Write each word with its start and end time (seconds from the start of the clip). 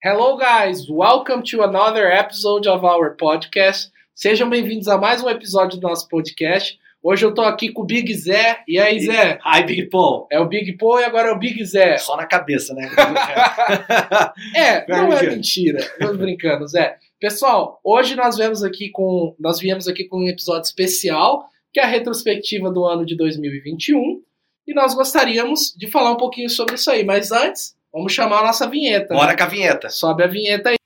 Hello, 0.00 0.36
guys! 0.36 0.88
Welcome 0.88 1.42
to 1.50 1.62
another 1.62 2.06
episode 2.06 2.68
of 2.68 2.84
our 2.84 3.16
podcast. 3.16 3.90
Sejam 4.14 4.48
bem-vindos 4.48 4.86
a 4.86 4.96
mais 4.96 5.24
um 5.24 5.28
episódio 5.28 5.80
do 5.80 5.88
nosso 5.88 6.06
podcast. 6.06 6.78
Hoje 7.02 7.26
eu 7.26 7.34
tô 7.34 7.42
aqui 7.42 7.72
com 7.72 7.82
o 7.82 7.84
Big 7.84 8.14
Zé. 8.14 8.62
E 8.68 8.78
aí, 8.78 9.00
Zé? 9.00 9.40
Hi, 9.44 9.64
Big 9.64 9.90
Paul. 9.90 10.28
É 10.30 10.38
o 10.38 10.46
Big 10.46 10.76
Paul 10.76 11.00
e 11.00 11.04
agora 11.04 11.30
é 11.30 11.32
o 11.32 11.38
Big 11.38 11.64
Zé. 11.64 11.98
Só 11.98 12.16
na 12.16 12.26
cabeça, 12.26 12.72
né? 12.74 12.88
É, 14.54 14.86
não 14.88 15.12
é 15.12 15.30
mentira. 15.30 15.84
Tô 15.98 16.14
brincando, 16.14 16.68
Zé. 16.68 16.96
Pessoal, 17.18 17.80
hoje 17.82 18.14
nós 18.14 18.36
viemos 18.36 18.62
aqui 18.62 18.90
com 18.90 19.34
nós 19.36 19.58
viemos 19.58 19.88
aqui 19.88 20.04
com 20.04 20.18
um 20.18 20.28
episódio 20.28 20.62
especial, 20.62 21.48
que 21.72 21.80
é 21.80 21.82
a 21.82 21.88
retrospectiva 21.88 22.70
do 22.70 22.84
ano 22.84 23.04
de 23.04 23.16
2021, 23.16 24.22
e 24.64 24.72
nós 24.72 24.94
gostaríamos 24.94 25.74
de 25.76 25.88
falar 25.88 26.12
um 26.12 26.16
pouquinho 26.16 26.48
sobre 26.48 26.76
isso 26.76 26.88
aí, 26.88 27.04
mas 27.04 27.32
antes, 27.32 27.76
vamos 27.98 28.12
chamar 28.12 28.42
a 28.42 28.46
nossa 28.46 28.68
vinheta. 28.68 29.12
Bora 29.12 29.32
né? 29.32 29.36
com 29.36 29.42
a 29.42 29.46
vinheta. 29.46 29.90
Sobe 29.90 30.22
a 30.22 30.26
vinheta 30.28 30.70
aí. 30.70 30.78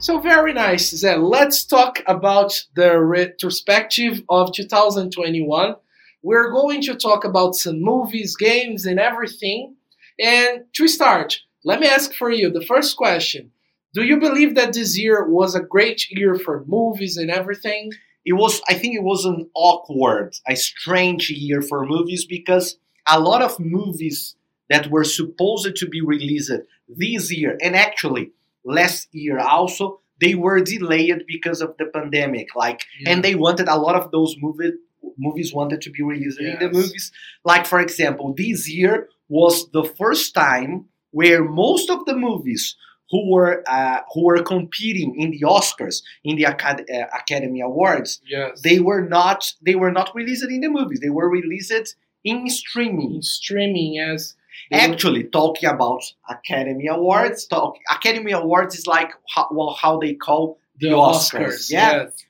So 0.00 0.20
very 0.20 0.54
nice, 0.54 0.94
Zé. 0.94 1.16
Let's 1.16 1.66
talk 1.66 2.02
about 2.06 2.64
the 2.74 2.98
retrospective 2.98 4.24
of 4.30 4.52
2021. 4.52 5.76
We're 6.22 6.50
going 6.50 6.80
to 6.82 6.94
talk 6.94 7.24
about 7.24 7.56
some 7.56 7.80
movies, 7.80 8.34
games, 8.36 8.86
and 8.86 8.98
everything. 8.98 9.74
And 10.18 10.64
to 10.74 10.88
start, 10.88 11.40
let 11.64 11.80
me 11.80 11.88
ask 11.88 12.14
for 12.14 12.30
you 12.30 12.50
the 12.50 12.64
first 12.64 12.96
question. 12.96 13.50
Do 13.92 14.02
you 14.02 14.18
believe 14.18 14.54
that 14.54 14.72
this 14.72 14.96
year 14.96 15.28
was 15.28 15.54
a 15.54 15.60
great 15.60 16.08
year 16.10 16.36
for 16.36 16.64
movies 16.66 17.16
and 17.16 17.30
everything? 17.30 17.90
It 18.28 18.34
was, 18.34 18.60
I 18.68 18.74
think 18.74 18.94
it 18.94 19.02
was 19.02 19.24
an 19.24 19.48
awkward, 19.54 20.34
a 20.46 20.54
strange 20.54 21.30
year 21.30 21.62
for 21.62 21.86
movies 21.86 22.26
because 22.26 22.76
a 23.06 23.18
lot 23.18 23.40
of 23.40 23.58
movies 23.58 24.36
that 24.68 24.90
were 24.90 25.04
supposed 25.04 25.74
to 25.74 25.86
be 25.88 26.02
released 26.02 26.52
this 26.88 27.32
year 27.32 27.56
and 27.62 27.74
actually 27.74 28.32
last 28.64 29.08
year 29.12 29.38
also, 29.38 30.00
they 30.20 30.34
were 30.34 30.60
delayed 30.60 31.24
because 31.26 31.62
of 31.62 31.74
the 31.78 31.86
pandemic. 31.86 32.48
Like, 32.54 32.84
and 33.06 33.24
they 33.24 33.34
wanted 33.34 33.66
a 33.68 33.78
lot 33.78 33.96
of 33.96 34.10
those 34.10 34.36
movies 34.38 34.72
movies 35.16 35.54
wanted 35.54 35.80
to 35.82 35.90
be 35.90 36.02
released 36.02 36.38
in 36.40 36.58
the 36.58 36.70
movies. 36.70 37.10
Like, 37.44 37.66
for 37.66 37.80
example, 37.80 38.34
this 38.36 38.68
year 38.68 39.08
was 39.28 39.70
the 39.70 39.84
first 39.84 40.34
time 40.34 40.86
where 41.10 41.42
most 41.42 41.88
of 41.90 42.04
the 42.04 42.14
movies 42.14 42.76
who 43.10 43.30
were 43.32 43.62
uh, 43.68 44.00
who 44.12 44.24
were 44.24 44.42
competing 44.42 45.14
in 45.18 45.30
the 45.30 45.40
Oscars 45.42 46.02
in 46.24 46.36
the 46.36 46.44
Acad- 46.44 46.84
uh, 46.92 47.06
Academy 47.16 47.60
Awards 47.60 48.20
yes. 48.26 48.60
they 48.62 48.80
were 48.80 49.02
not 49.02 49.52
they 49.62 49.74
were 49.74 49.92
not 49.92 50.14
released 50.14 50.44
in 50.44 50.60
the 50.60 50.68
movies 50.68 51.00
they 51.00 51.10
were 51.10 51.28
released 51.30 51.96
in 52.24 52.48
streaming 52.48 53.16
in 53.16 53.22
streaming 53.22 53.98
as 53.98 54.34
they 54.70 54.76
were- 54.76 54.82
actually 54.92 55.24
talking 55.24 55.68
about 55.68 56.02
Academy 56.28 56.86
Awards 56.88 57.46
talk 57.46 57.76
Academy 57.90 58.32
Awards 58.32 58.76
is 58.76 58.86
like 58.86 59.10
how, 59.34 59.48
well, 59.52 59.76
how 59.80 59.98
they 59.98 60.14
call 60.14 60.58
the 60.80 60.90
the 60.90 60.94
Oscars. 60.94 61.46
Oscars, 61.46 61.70
yeah. 61.70 61.92
yes. 62.04 62.24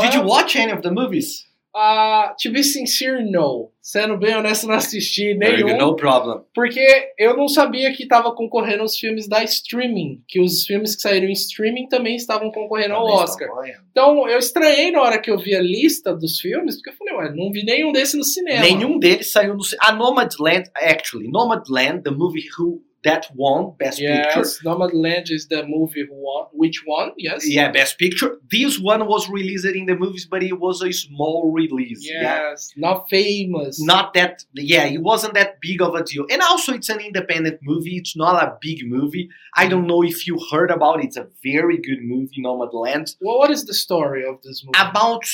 Did 0.00 0.14
you 0.14 0.22
watch 0.22 0.56
any 0.56 0.72
of 0.72 0.82
the 0.82 0.90
movies 0.90 1.46
Ah, 1.76 2.34
to 2.38 2.52
be 2.52 2.62
sincere, 2.62 3.20
no. 3.20 3.72
Sendo 3.86 4.16
bem 4.16 4.34
honesto, 4.34 4.66
não 4.66 4.76
assisti 4.76 5.34
nenhum. 5.34 5.76
no 5.76 5.94
problem 5.94 6.40
Porque 6.54 6.82
eu 7.18 7.36
não 7.36 7.46
sabia 7.48 7.92
que 7.92 8.04
estava 8.04 8.34
concorrendo 8.34 8.82
os 8.82 8.96
filmes 8.98 9.28
da 9.28 9.44
streaming. 9.44 10.22
Que 10.26 10.40
os 10.40 10.64
filmes 10.64 10.96
que 10.96 11.02
saíram 11.02 11.26
em 11.28 11.32
streaming 11.32 11.86
também 11.88 12.16
estavam 12.16 12.50
concorrendo 12.50 12.94
ao 12.94 13.04
Oscar. 13.04 13.46
Então 13.90 14.26
eu 14.26 14.38
estranhei 14.38 14.90
na 14.90 15.02
hora 15.02 15.20
que 15.20 15.30
eu 15.30 15.36
vi 15.38 15.54
a 15.54 15.60
lista 15.60 16.14
dos 16.16 16.40
filmes, 16.40 16.76
porque 16.76 16.88
eu 16.88 16.94
falei, 16.94 17.14
ué, 17.14 17.34
não 17.36 17.52
vi 17.52 17.62
nenhum 17.62 17.92
desse 17.92 18.16
no 18.16 18.24
cinema. 18.24 18.62
nenhum 18.62 18.98
deles 18.98 19.30
saiu 19.30 19.54
no 19.54 19.62
ci- 19.62 19.76
a 19.78 19.92
Nomadland 19.92 20.64
actually 20.76 21.28
Nomadland 21.30 22.02
the 22.04 22.10
movie 22.10 22.46
who 22.58 22.80
that 23.04 23.28
won 23.34 23.74
Best 23.78 23.98
Picture 23.98 24.40
Yes, 24.40 24.60
Nomadland 24.64 25.30
is 25.30 25.46
the 25.48 25.64
movie 25.66 26.06
who 26.08 26.14
won. 26.14 26.46
Which 26.52 26.82
one? 26.84 27.12
Yes. 27.16 27.46
Yeah, 27.46 27.70
Best 27.70 27.98
Picture. 27.98 28.38
This 28.50 28.78
one 28.80 29.06
was 29.06 29.28
released 29.28 29.66
in 29.66 29.86
the 29.86 29.96
movies, 29.96 30.26
but 30.26 30.42
it 30.42 30.58
was 30.58 30.82
a 30.82 30.92
small 30.92 31.52
release. 31.52 32.00
Yeah. 32.08 32.22
Yes. 32.50 32.70
Not 32.76 33.08
famous. 33.08 33.80
Not 33.80 34.14
that, 34.14 34.44
yeah, 34.54 34.84
it 34.84 35.02
wasn't 35.02 35.34
that 35.34 35.60
big 35.60 35.82
of 35.82 35.94
a 35.94 36.02
deal. 36.02 36.26
And 36.30 36.42
also, 36.42 36.72
it's 36.72 36.88
an 36.88 37.00
independent 37.00 37.60
movie. 37.62 37.96
It's 37.96 38.16
not 38.16 38.42
a 38.42 38.56
big 38.60 38.86
movie. 38.86 39.28
I 39.54 39.68
don't 39.68 39.86
know 39.86 40.02
if 40.02 40.26
you 40.26 40.38
heard 40.50 40.70
about 40.70 41.00
it. 41.00 41.06
It's 41.06 41.16
a 41.16 41.28
very 41.42 41.78
good 41.78 42.02
movie, 42.02 42.42
Nomadland. 42.42 43.16
Well, 43.20 43.38
what 43.38 43.50
is 43.50 43.64
the 43.64 43.74
story 43.74 44.24
of 44.26 44.42
this 44.42 44.64
movie? 44.64 44.78
About, 44.78 45.24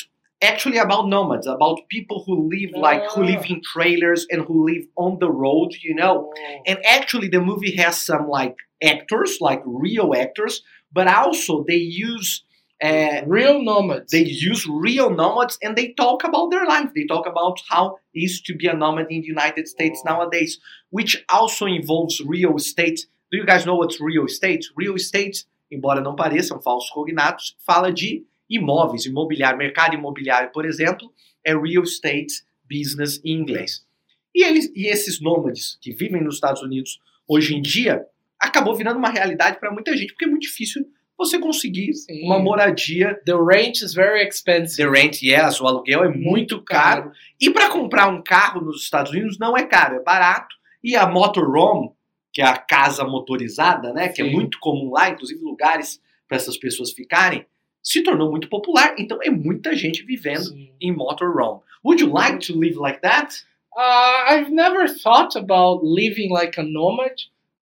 actually, 0.43 0.79
about 0.79 1.09
nomads, 1.09 1.47
about 1.47 1.81
people 1.89 2.25
who 2.27 2.49
live 2.49 2.71
like, 2.75 3.03
who 3.11 3.23
live 3.25 3.45
in 3.49 3.61
trailers 3.63 4.27
and 4.31 4.43
who 4.43 4.67
live 4.67 4.85
on 4.97 5.19
the 5.21 5.31
road, 5.31 5.75
you 5.83 5.95
know. 5.95 6.33
And 6.67 6.79
actually, 6.87 7.29
the 7.29 7.41
movie 7.41 7.77
has 7.77 8.01
some 8.05 8.29
like 8.29 8.57
actors, 8.83 9.39
like 9.41 9.63
real 9.65 10.15
actors, 10.15 10.63
but 10.93 11.07
also 11.09 11.65
they 11.67 11.77
use. 11.77 12.45
Uh, 12.83 13.21
Real 13.27 13.63
nomads. 13.63 14.11
they 14.11 14.25
use 14.25 14.67
real 14.67 15.11
nomads 15.11 15.59
and 15.63 15.77
they 15.77 15.93
talk 15.99 16.25
about 16.25 16.51
their 16.51 16.65
life. 16.65 16.89
They 16.95 17.05
talk 17.05 17.27
about 17.27 17.61
how 17.69 17.99
it 18.15 18.21
is 18.21 18.41
to 18.47 18.55
be 18.55 18.69
a 18.69 18.73
nomad 18.75 19.09
in 19.11 19.21
the 19.21 19.27
United 19.27 19.69
States 19.69 20.01
nowadays, 20.03 20.59
which 20.89 21.23
also 21.29 21.67
involves 21.67 22.23
real 22.23 22.57
estate. 22.57 23.07
Do 23.31 23.37
you 23.37 23.45
guys 23.45 23.67
know 23.67 23.75
what's 23.75 24.01
real 24.01 24.25
estate? 24.25 24.65
Real 24.75 24.95
estate, 24.95 25.45
embora 25.71 26.01
não 26.01 26.17
pareçam 26.17 26.59
falsos 26.63 26.89
cognatos, 26.89 27.55
fala 27.67 27.93
de 27.93 28.25
imóveis, 28.51 29.07
imobiliário, 29.07 29.57
mercado 29.57 29.95
imobiliário, 29.95 30.51
por 30.53 30.67
exemplo, 30.67 31.13
é 31.45 31.53
real 31.53 31.85
estate 31.85 32.43
business 32.69 33.21
em 33.25 33.33
inglês. 33.33 33.87
E, 34.35 34.45
eles, 34.45 34.71
e 34.75 34.87
esses 34.87 35.21
nômades 35.21 35.79
que 35.81 35.93
vivem 35.93 36.23
nos 36.23 36.35
Estados 36.35 36.63
Unidos 36.63 37.01
hoje 37.27 37.55
em 37.55 37.63
dia 37.63 38.05
acabou 38.39 38.75
virando 38.75 38.99
uma 38.99 39.11
realidade 39.11 39.59
para 39.59 39.71
muita 39.71 39.97
gente, 39.97 40.13
porque 40.13 40.25
é 40.25 40.29
muito 40.29 40.43
difícil 40.43 40.85
você 41.17 41.39
conseguir 41.39 41.93
Sim. 41.93 42.25
uma 42.25 42.39
moradia 42.39 43.21
The 43.27 43.35
rent 43.35 43.83
is 43.83 43.93
very 43.93 44.27
expensive. 44.27 44.83
The 44.83 44.89
rent, 44.89 45.23
yes, 45.23 45.61
o 45.61 45.67
aluguel 45.67 46.05
é 46.05 46.09
muito 46.09 46.63
caro. 46.63 47.13
E 47.39 47.51
para 47.51 47.69
comprar 47.69 48.09
um 48.09 48.23
carro 48.23 48.63
nos 48.63 48.83
Estados 48.83 49.13
Unidos 49.13 49.39
não 49.39 49.57
é 49.57 49.67
caro, 49.67 49.97
é 49.97 50.03
barato. 50.03 50.57
E 50.83 50.97
a 50.97 51.07
motorhome, 51.07 51.91
que 52.33 52.41
é 52.41 52.47
a 52.47 52.57
casa 52.57 53.05
motorizada, 53.05 53.93
né, 53.93 54.09
que 54.09 54.23
é 54.23 54.25
Sim. 54.25 54.31
muito 54.31 54.59
comum 54.59 54.93
lá, 54.93 55.11
inclusive 55.11 55.39
lugares 55.43 56.01
para 56.27 56.39
essas 56.39 56.57
pessoas 56.57 56.93
ficarem, 56.93 57.45
se 57.83 58.03
tornou 58.03 58.31
muito 58.31 58.49
popular. 58.49 58.95
Então 58.99 59.19
é 59.23 59.31
muita 59.31 59.75
gente 59.75 60.03
vivendo 60.05 60.45
Sim. 60.51 60.71
em 60.81 60.93
motorhome. 60.95 61.61
Would 61.85 62.03
you 62.03 62.13
like 62.13 62.39
to 62.47 62.59
live 62.59 62.77
like 62.77 63.01
that? 63.03 63.35
Uh, 63.77 64.25
I've 64.29 64.51
never 64.51 64.89
thought 64.89 65.37
about 65.37 65.83
living 65.85 66.31
like 66.31 66.59
a 66.59 66.63
nomad, 66.65 67.15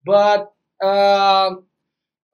but 0.03 0.51
uh, 0.83 1.55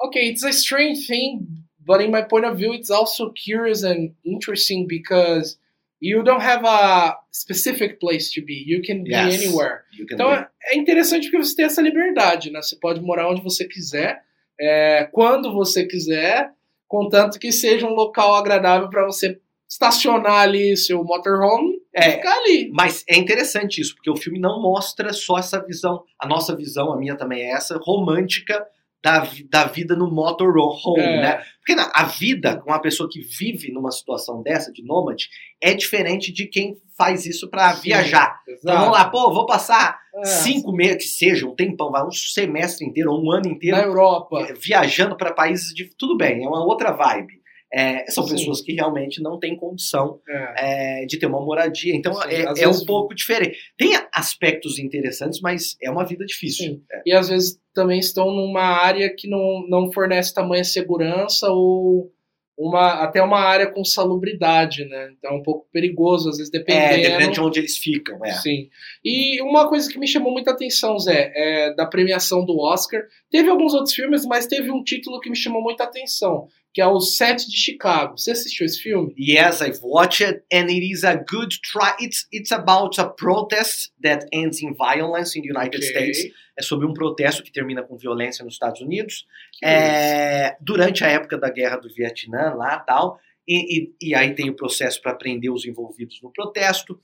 okay, 0.06 0.29
it's 0.29 0.44
a 0.44 0.51
strange 0.53 1.06
thing. 1.07 1.45
But 1.85 2.01
in 2.01 2.09
my 2.09 2.24
point 2.24 2.45
of 2.45 2.57
view, 2.57 2.74
it's 2.74 2.90
also 2.90 3.31
curious 3.31 3.84
and 3.84 4.16
interesting 4.24 4.88
because 4.88 5.57
you 6.00 6.24
don't 6.24 6.41
have 6.41 6.63
a 6.66 7.16
specific 7.31 8.00
place 8.00 8.31
to 8.34 8.41
be. 8.41 8.63
You 8.66 8.81
can 8.81 9.03
be 9.03 9.12
Yes. 9.12 9.40
anywhere. 9.44 9.84
You 9.91 10.07
can 10.07 10.16
Então 10.16 10.31
é 10.34 10.47
é 10.68 10.75
interessante 10.78 11.29
porque 11.29 11.45
você 11.45 11.56
tem 11.56 11.66
essa 11.66 11.81
liberdade, 11.81 12.50
né? 12.50 12.59
Você 12.62 12.75
pode 12.78 13.01
morar 13.01 13.29
onde 13.29 13.41
você 13.41 13.68
quiser, 13.68 14.24
é, 14.59 15.07
quando 15.12 15.53
você 15.53 15.85
quiser, 15.85 16.50
contanto 16.95 17.39
que 17.39 17.51
seja 17.51 17.85
um 17.85 17.94
local 17.94 18.35
agradável 18.35 18.89
para 18.89 19.06
você 19.06 19.39
estacionar 19.67 20.41
ali 20.41 20.78
seu 20.78 21.03
motorhome 21.03 21.75
e 21.94 22.00
É, 22.00 22.11
ficar 22.11 22.38
ali. 22.38 22.72
Mas 22.73 23.03
é 23.09 23.17
interessante 23.17 23.81
isso, 23.81 23.95
porque 23.95 24.09
o 24.09 24.16
filme 24.16 24.39
não 24.39 24.61
mostra 24.61 25.11
só 25.11 25.38
essa 25.38 25.59
visão. 25.66 26.03
A 26.19 26.28
nossa 26.28 26.56
visão, 26.56 26.91
a 26.91 26.97
minha 26.97 27.17
também 27.17 27.41
é 27.41 27.51
essa, 27.51 27.78
romântica 27.81 28.66
da, 29.06 29.28
da 29.52 29.66
vida 29.66 29.96
no 29.96 30.10
motorhome, 30.10 31.00
É. 31.00 31.22
né? 31.22 31.42
Porque 31.64 31.80
a 31.94 32.04
vida 32.06 32.58
com 32.58 32.72
uma 32.72 32.82
pessoa 32.82 33.08
que 33.08 33.22
vive 33.22 33.72
numa 33.72 33.92
situação 33.92 34.42
dessa, 34.42 34.72
de 34.74 34.84
nômade, 34.84 35.30
é 35.62 35.76
diferente 35.76 36.34
de 36.34 36.48
quem 36.48 36.76
faz 36.98 37.28
isso 37.28 37.48
pra 37.50 37.74
Sim, 37.76 37.84
viajar. 37.84 38.40
Então 38.50 38.75
vamos 38.75 38.94
lá, 38.94 39.06
pô, 39.10 39.31
vou 39.31 39.46
passar 39.46 40.00
É, 40.16 40.25
cinco 40.25 40.72
meses, 40.72 40.98
que 41.04 41.10
seja, 41.10 41.46
um 41.48 41.54
tempão, 41.56 41.92
vai 41.92 42.04
um 42.04 42.12
semestre 42.12 42.86
inteiro, 42.86 43.12
ou 43.12 43.24
um 43.24 43.31
ano 43.31 43.48
inteiro, 43.48 43.78
na 43.78 43.84
Europa. 43.84 44.48
viajando 44.60 45.16
para 45.16 45.31
países 45.34 45.74
de. 45.74 45.90
Tudo 45.98 46.18
bem, 46.18 46.44
é 46.44 46.48
uma 46.48 46.66
outra 46.66 46.92
vibe. 46.92 47.34
É, 47.73 48.09
são 48.09 48.23
Sim. 48.25 48.35
pessoas 48.35 48.62
que 48.62 48.73
realmente 48.73 49.21
não 49.21 49.38
têm 49.38 49.57
condição 49.57 50.19
É. 50.29 51.01
é, 51.01 51.06
de 51.06 51.17
ter 51.19 51.25
uma 51.25 51.44
moradia. 51.44 51.94
Então 51.95 52.13
Sim, 52.13 52.29
é, 52.29 52.41
é 52.44 52.53
vezes- 52.53 52.81
um 52.81 52.85
pouco 52.85 53.13
diferente. 53.13 53.57
Tem 53.77 53.91
aspectos 54.13 54.79
interessantes, 54.79 55.41
mas 55.41 55.75
é 55.81 55.89
uma 55.91 56.06
vida 56.06 56.25
difícil. 56.25 56.65
Sim. 56.75 56.81
E 57.06 57.12
às 57.13 57.27
vezes 57.29 57.59
também 57.73 58.00
estão 58.00 58.31
numa 58.31 58.62
área 58.63 59.13
que 59.13 59.27
não, 59.29 59.65
não 59.67 59.91
fornece 59.91 60.33
tamanha 60.33 60.63
segurança 60.63 61.47
ou 61.50 62.12
uma, 62.57 63.03
até 63.03 63.21
uma 63.21 63.39
área 63.41 63.69
com 63.69 63.83
salubridade, 63.83 64.85
né? 64.85 65.09
Então 65.17 65.31
é 65.31 65.33
um 65.38 65.44
pouco 65.44 65.67
perigoso, 65.73 66.29
às 66.29 66.38
vezes, 66.38 66.53
É, 66.53 66.57
dependendo. 66.59 67.01
dependendo 67.01 67.31
de 67.33 67.41
onde 67.41 67.59
eles 67.59 67.77
ficam. 67.77 68.23
É. 68.23 68.31
Sim. 68.31 68.69
E 69.03 69.41
uma 69.41 69.67
coisa 69.67 69.91
que 69.91 70.00
me 70.00 70.07
chamou 70.07 70.31
muita 70.31 70.51
atenção, 70.51 70.97
Zé, 70.97 71.33
é 71.35 71.73
da 71.73 71.85
premiação 71.85 72.45
do 72.45 72.57
Oscar. 72.59 73.01
Teve 73.29 73.50
alguns 73.50 73.73
outros 73.73 73.94
filmes, 73.94 74.25
mas 74.25 74.47
teve 74.47 74.71
um 74.71 74.81
título 74.81 75.19
que 75.19 75.29
me 75.29 75.35
chamou 75.35 75.62
muita 75.62 75.83
atenção, 75.83 76.47
que 76.75 76.81
é 76.81 76.88
o 76.88 77.00
Sete 77.00 77.50
de 77.50 77.57
Chicago. 77.57 78.18
Você 78.18 78.31
assistiu 78.31 78.66
esse 78.66 78.81
filme? 78.81 79.16
Yes, 79.18 79.62
I've 79.62 79.80
watched 79.81 80.22
it, 80.22 80.44
and 80.54 80.66
it 80.66 80.86
is 80.86 81.06
a 81.06 81.16
good 81.16 81.57
try. 81.62 81.95
It's 82.01 82.27
it's 82.33 82.51
about 82.51 83.00
a 83.00 83.07
protest 83.07 83.94
that 84.04 84.25
ends 84.33 84.62
in 84.62 84.74
violence 84.74 85.39
in 85.39 85.44
the 85.44 85.57
United 85.57 85.77
Ok. 85.77 85.88
States. 85.88 86.33
É 86.60 86.62
sobre 86.62 86.86
um 86.86 86.94
protesto 86.94 87.44
que 87.44 87.51
termina 87.51 87.81
com 87.81 87.98
violência 87.98 88.44
nos 88.44 88.56
Estados 88.56 88.81
Unidos. 88.81 89.25
É, 89.63 90.57
durante 90.60 91.06
a 91.06 91.07
época 91.07 91.38
da 91.38 91.50
guerra 91.50 91.77
do 91.77 91.88
Vietnã, 91.88 92.54
lá 92.54 92.77
tal. 92.80 93.19
E, 93.48 93.80
e, 93.80 94.10
e 94.10 94.16
aí 94.16 94.36
tem 94.36 94.50
o 94.50 94.56
processo 94.56 95.01
para 95.01 95.16
prender 95.16 95.51
os 95.51 95.66
envolvidos 95.66 96.19
no 96.22 96.30
protesto. 96.33 97.00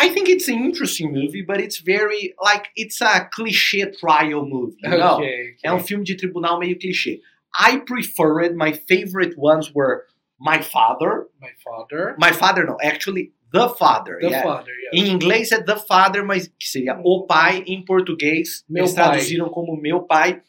I 0.00 0.10
think 0.10 0.28
it's 0.28 0.48
an 0.48 0.64
interesting 0.64 1.12
movie, 1.12 1.42
but 1.42 1.60
it's 1.60 1.80
very 1.80 2.34
like 2.42 2.68
it's 2.76 3.00
a 3.00 3.28
cliché 3.28 3.92
trial 3.92 4.44
movie. 4.44 4.76
You 4.82 4.90
know? 4.90 5.18
Ok, 5.18 5.26
ok. 5.26 5.56
É 5.62 5.72
um 5.72 5.80
filme 5.80 6.02
de 6.02 6.16
tribunal 6.16 6.58
meio 6.58 6.76
clichê. 6.76 7.20
I 7.54 7.78
preferred, 7.78 8.56
my 8.56 8.72
favorite 8.72 9.36
ones 9.36 9.72
were 9.74 10.04
My 10.38 10.62
Father. 10.62 11.26
My 11.40 11.50
Father. 11.64 12.16
My 12.18 12.32
Father, 12.32 12.64
no, 12.64 12.76
actually, 12.82 13.32
The 13.52 13.68
Father. 13.70 14.18
The 14.20 14.30
yeah. 14.30 14.42
Father, 14.42 14.72
yes. 14.92 15.02
Em 15.02 15.10
inglês 15.10 15.52
é 15.52 15.62
The 15.62 15.76
Father, 15.76 16.24
mas 16.24 16.48
que 16.48 16.68
seria 16.68 17.00
O 17.02 17.26
Pai. 17.26 17.64
Em 17.66 17.84
português, 17.84 18.64
Meu 18.68 18.84
eles 18.84 18.94
Pai. 18.94 19.04
traduziram 19.04 19.48
como 19.48 19.76
Meu 19.80 20.02
Pai. 20.02 20.42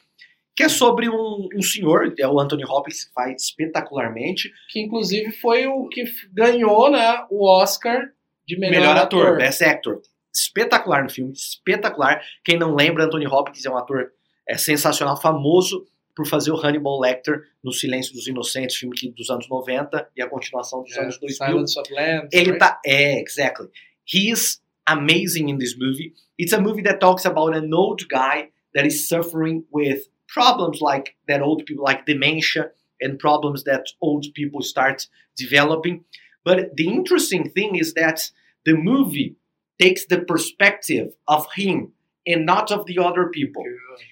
Que 0.54 0.64
é 0.64 0.68
sobre 0.68 1.08
um, 1.08 1.48
um 1.56 1.62
senhor, 1.62 2.12
é 2.18 2.28
o 2.28 2.38
Anthony 2.38 2.64
Hopkins, 2.64 3.04
que 3.04 3.12
faz 3.14 3.42
espetacularmente. 3.44 4.50
Que 4.68 4.80
inclusive 4.80 5.32
foi 5.32 5.66
o 5.66 5.88
que 5.88 6.04
ganhou 6.32 6.90
né, 6.90 7.24
o 7.30 7.48
Oscar 7.48 8.02
de 8.46 8.58
melhor, 8.58 8.80
Melhor, 8.80 8.96
ator, 8.98 9.26
ator. 9.26 9.38
Best 9.38 9.62
Actor. 9.62 10.00
Espetacular 10.32 11.02
no 11.04 11.10
filme, 11.10 11.32
espetacular. 11.32 12.20
Quem 12.44 12.58
não 12.58 12.74
lembra, 12.74 13.04
Anthony 13.04 13.26
Hopkins 13.26 13.64
é 13.64 13.70
um 13.70 13.76
ator 13.76 14.10
é, 14.46 14.58
sensacional, 14.58 15.16
famoso 15.20 15.84
por 16.20 16.28
fazer 16.28 16.50
o 16.52 16.56
Hannibal 16.56 17.00
Lecter 17.00 17.44
no 17.64 17.72
Silêncio 17.72 18.12
dos 18.12 18.26
Inocentes, 18.26 18.76
filme 18.76 18.94
que, 18.94 19.10
dos 19.10 19.30
anos 19.30 19.48
90 19.48 20.10
e 20.14 20.20
a 20.20 20.28
continuação 20.28 20.82
dos 20.82 20.94
É, 20.94 21.00
anos 21.00 21.18
2000. 21.18 21.46
Silence 21.46 21.80
of 21.80 21.92
Lambs. 21.94 22.28
Ele 22.30 22.50
right? 22.50 22.58
tá. 22.58 22.78
É, 22.84 23.18
exactly. 23.18 23.68
He 24.04 24.30
is 24.30 24.60
amazing 24.86 25.48
in 25.48 25.56
this 25.56 25.74
movie. 25.78 26.12
It's 26.38 26.52
a 26.52 26.60
movie 26.60 26.82
that 26.82 26.98
talks 27.00 27.24
about 27.24 27.56
an 27.56 27.72
old 27.72 28.06
guy 28.10 28.50
that 28.74 28.86
is 28.86 29.08
suffering 29.08 29.64
with 29.72 30.08
problems 30.28 30.80
like 30.82 31.14
that 31.26 31.40
old 31.40 31.64
people, 31.64 31.84
like 31.84 32.04
dementia, 32.04 32.70
and 33.00 33.18
problems 33.18 33.64
that 33.64 33.84
old 34.02 34.26
people 34.34 34.60
start 34.60 35.08
developing. 35.38 36.04
But 36.44 36.76
the 36.76 36.88
interesting 36.88 37.50
thing 37.50 37.76
is 37.76 37.94
that 37.94 38.30
the 38.66 38.74
movie 38.74 39.36
takes 39.78 40.04
the 40.04 40.20
perspective 40.20 41.14
of 41.26 41.46
him 41.56 41.92
and 42.28 42.44
not 42.44 42.72
of 42.72 42.84
the 42.84 43.00
other 43.00 43.30
people. 43.30 43.62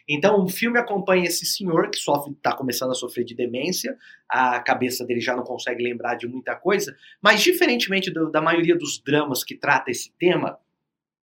Então 0.09 0.43
o 0.43 0.49
filme 0.49 0.79
acompanha 0.79 1.27
esse 1.27 1.45
senhor 1.45 1.91
que 1.91 1.99
sofre, 1.99 2.33
está 2.33 2.55
começando 2.55 2.91
a 2.91 2.95
sofrer 2.95 3.25
de 3.25 3.35
demência, 3.35 3.97
a 4.29 4.59
cabeça 4.61 5.05
dele 5.05 5.21
já 5.21 5.37
não 5.37 5.43
consegue 5.45 5.83
lembrar 5.83 6.15
de 6.17 6.27
muita 6.27 6.55
coisa, 6.57 6.97
mas 7.23 7.43
diferentemente 7.43 8.11
do- 8.11 8.31
da 8.31 8.41
maioria 8.41 8.77
dos 8.77 8.99
dramas 8.99 9.45
que 9.45 9.55
trata 9.55 9.91
esse 9.91 10.11
tema, 10.19 10.59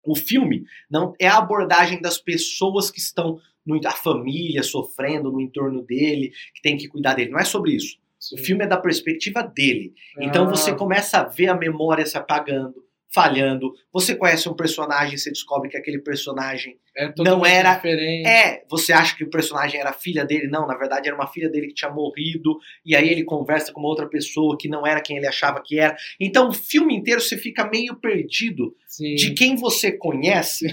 o 0.04 0.16
filme 0.16 0.64
não 0.90 1.14
é 1.20 1.28
a 1.28 1.38
abordagem 1.38 2.00
das 2.00 2.18
pessoas 2.18 2.90
que 2.90 2.98
estão 2.98 3.38
no, 3.64 3.80
a 3.86 3.92
família 3.92 4.62
sofrendo 4.64 5.30
no 5.30 5.40
entorno 5.40 5.82
dele, 5.82 6.32
que 6.54 6.60
tem 6.62 6.76
que 6.76 6.88
cuidar 6.88 7.14
dele. 7.14 7.30
Não 7.30 7.38
é 7.38 7.44
sobre 7.44 7.72
isso. 7.76 7.96
O 8.34 8.38
filme 8.38 8.64
é 8.64 8.68
da 8.68 8.76
perspectiva 8.76 9.42
dele. 9.42 9.94
Então 10.20 10.44
Ah, 10.46 10.48
você 10.50 10.74
começa 10.74 11.18
a 11.18 11.24
ver 11.24 11.48
a 11.48 11.54
memória 11.56 12.04
se 12.06 12.18
apagando, 12.18 12.84
falhando. 13.14 13.72
Você 13.92 14.14
conhece 14.14 14.48
um 14.48 14.54
personagem, 14.54 15.16
você 15.18 15.30
descobre 15.30 15.68
que 15.68 15.76
aquele 15.76 15.98
personagem 15.98 16.76
é 16.96 17.12
não 17.18 17.44
era- 17.44 17.74
diferente. 17.74 18.26
é, 18.28 18.62
você 18.70 18.92
acha 18.92 19.16
que 19.16 19.24
o 19.24 19.30
personagem 19.30 19.80
era 19.80 19.92
filha 19.92 20.24
dele? 20.24 20.48
Não, 20.48 20.66
na 20.66 20.76
verdade 20.76 21.08
era 21.08 21.16
uma 21.16 21.26
filha 21.26 21.48
dele 21.48 21.68
que 21.68 21.74
tinha 21.74 21.90
morrido, 21.90 22.58
e 22.84 22.94
aí 22.96 23.08
ele 23.08 23.24
conversa 23.24 23.72
com 23.72 23.80
uma 23.80 23.88
outra 23.88 24.06
pessoa 24.08 24.56
que 24.58 24.68
não 24.68 24.86
era 24.86 25.00
quem 25.00 25.16
ele 25.16 25.26
achava 25.26 25.62
que 25.62 25.78
era. 25.78 25.96
Então 26.20 26.48
o 26.48 26.52
filme 26.52 26.94
inteiro 26.94 27.20
você 27.20 27.36
fica 27.36 27.68
meio 27.68 27.96
perdido 27.96 28.74
Sim. 28.86 29.14
de 29.14 29.34
quem 29.34 29.56
você 29.56 29.92
conhece, 29.92 30.66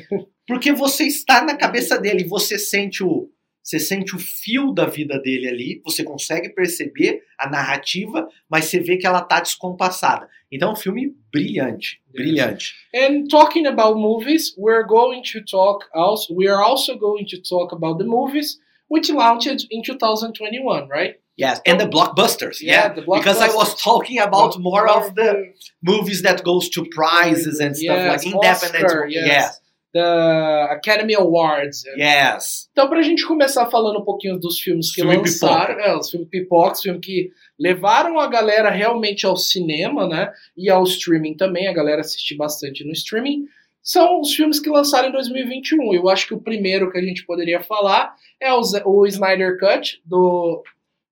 porque 0.47 0.71
você 0.71 1.05
está 1.05 1.43
na 1.43 1.55
cabeça 1.55 1.97
dele, 1.99 2.23
você 2.23 2.57
sente 2.57 3.03
o 3.03 3.29
você 3.69 3.79
sente 3.79 4.15
o 4.15 4.19
fio 4.19 4.71
da 4.73 4.85
vida 4.85 5.19
dele 5.19 5.47
ali, 5.47 5.81
você 5.85 6.03
consegue 6.03 6.49
perceber 6.49 7.21
a 7.37 7.47
narrativa, 7.47 8.27
mas 8.49 8.65
você 8.65 8.79
vê 8.79 8.97
que 8.97 9.05
ela 9.05 9.21
tá 9.21 9.39
descompassada. 9.39 10.27
Então 10.51 10.69
é 10.69 10.71
um 10.71 10.75
filme 10.75 11.15
brilhante, 11.31 12.01
brilhante. 12.11 12.73
And 12.95 13.27
talking 13.27 13.67
about 13.67 13.99
movies, 13.99 14.55
we're 14.57 14.87
going 14.87 15.21
to 15.21 15.45
talk 15.45 15.85
also. 15.93 16.33
We 16.33 16.47
are 16.47 16.63
also 16.63 16.97
going 16.97 17.25
to 17.25 17.37
talk 17.43 17.71
about 17.71 17.99
the 17.99 18.05
movies 18.05 18.57
which 18.89 19.11
launched 19.11 19.67
in 19.69 19.83
2021, 19.83 20.87
right? 20.87 21.17
Yes, 21.37 21.61
and 21.65 21.79
the 21.79 21.85
blockbusters. 21.85 22.57
Yeah, 22.59 22.91
the 22.91 23.01
because 23.01 23.39
I 23.39 23.47
was 23.47 23.75
blockbusters. 23.75 23.83
talking 23.83 24.19
about 24.19 24.59
more 24.59 24.89
of 24.89 25.13
the 25.13 25.53
movies 25.81 26.23
that 26.23 26.43
goes 26.43 26.69
to 26.71 26.85
prizes 26.91 27.59
and 27.59 27.77
stuff 27.77 27.95
Yes, 27.95 28.25
like 28.25 28.33
independent. 28.33 28.83
Oscar, 28.83 29.07
yes. 29.07 29.27
yes, 29.27 29.58
the 29.93 30.67
Academy 30.69 31.15
Awards. 31.15 31.83
yes. 31.97 32.69
Então, 32.71 32.87
pra 32.87 33.01
gente 33.01 33.25
começar 33.25 33.65
falando 33.67 33.99
um 33.99 34.05
pouquinho 34.05 34.39
dos 34.39 34.59
filmes 34.59 34.93
que 34.93 35.01
Filme 35.01 35.17
lançaram, 35.17 35.79
é, 35.79 35.97
os 35.97 36.09
filmes 36.09 36.29
pipocas, 36.29 36.81
filmes 36.81 37.01
que 37.03 37.31
levaram 37.59 38.19
a 38.19 38.27
galera 38.27 38.69
realmente 38.69 39.25
ao 39.25 39.35
cinema, 39.35 40.07
né? 40.07 40.31
E 40.55 40.69
ao 40.69 40.83
streaming 40.83 41.35
também, 41.35 41.67
a 41.67 41.73
galera 41.73 42.01
assistiu 42.01 42.37
bastante 42.37 42.83
no 42.83 42.91
streaming. 42.91 43.45
São 43.81 44.19
os 44.19 44.33
filmes 44.33 44.59
que 44.59 44.69
lançaram 44.69 45.09
em 45.09 45.11
2021. 45.11 45.93
Eu 45.93 46.09
acho 46.09 46.27
que 46.27 46.33
o 46.33 46.41
primeiro 46.41 46.91
que 46.91 46.97
a 46.97 47.01
gente 47.01 47.25
poderia 47.25 47.61
falar 47.61 48.13
é 48.39 48.53
o, 48.53 48.61
o 48.85 49.07
Snyder 49.07 49.57
Cut, 49.57 50.01
do. 50.05 50.63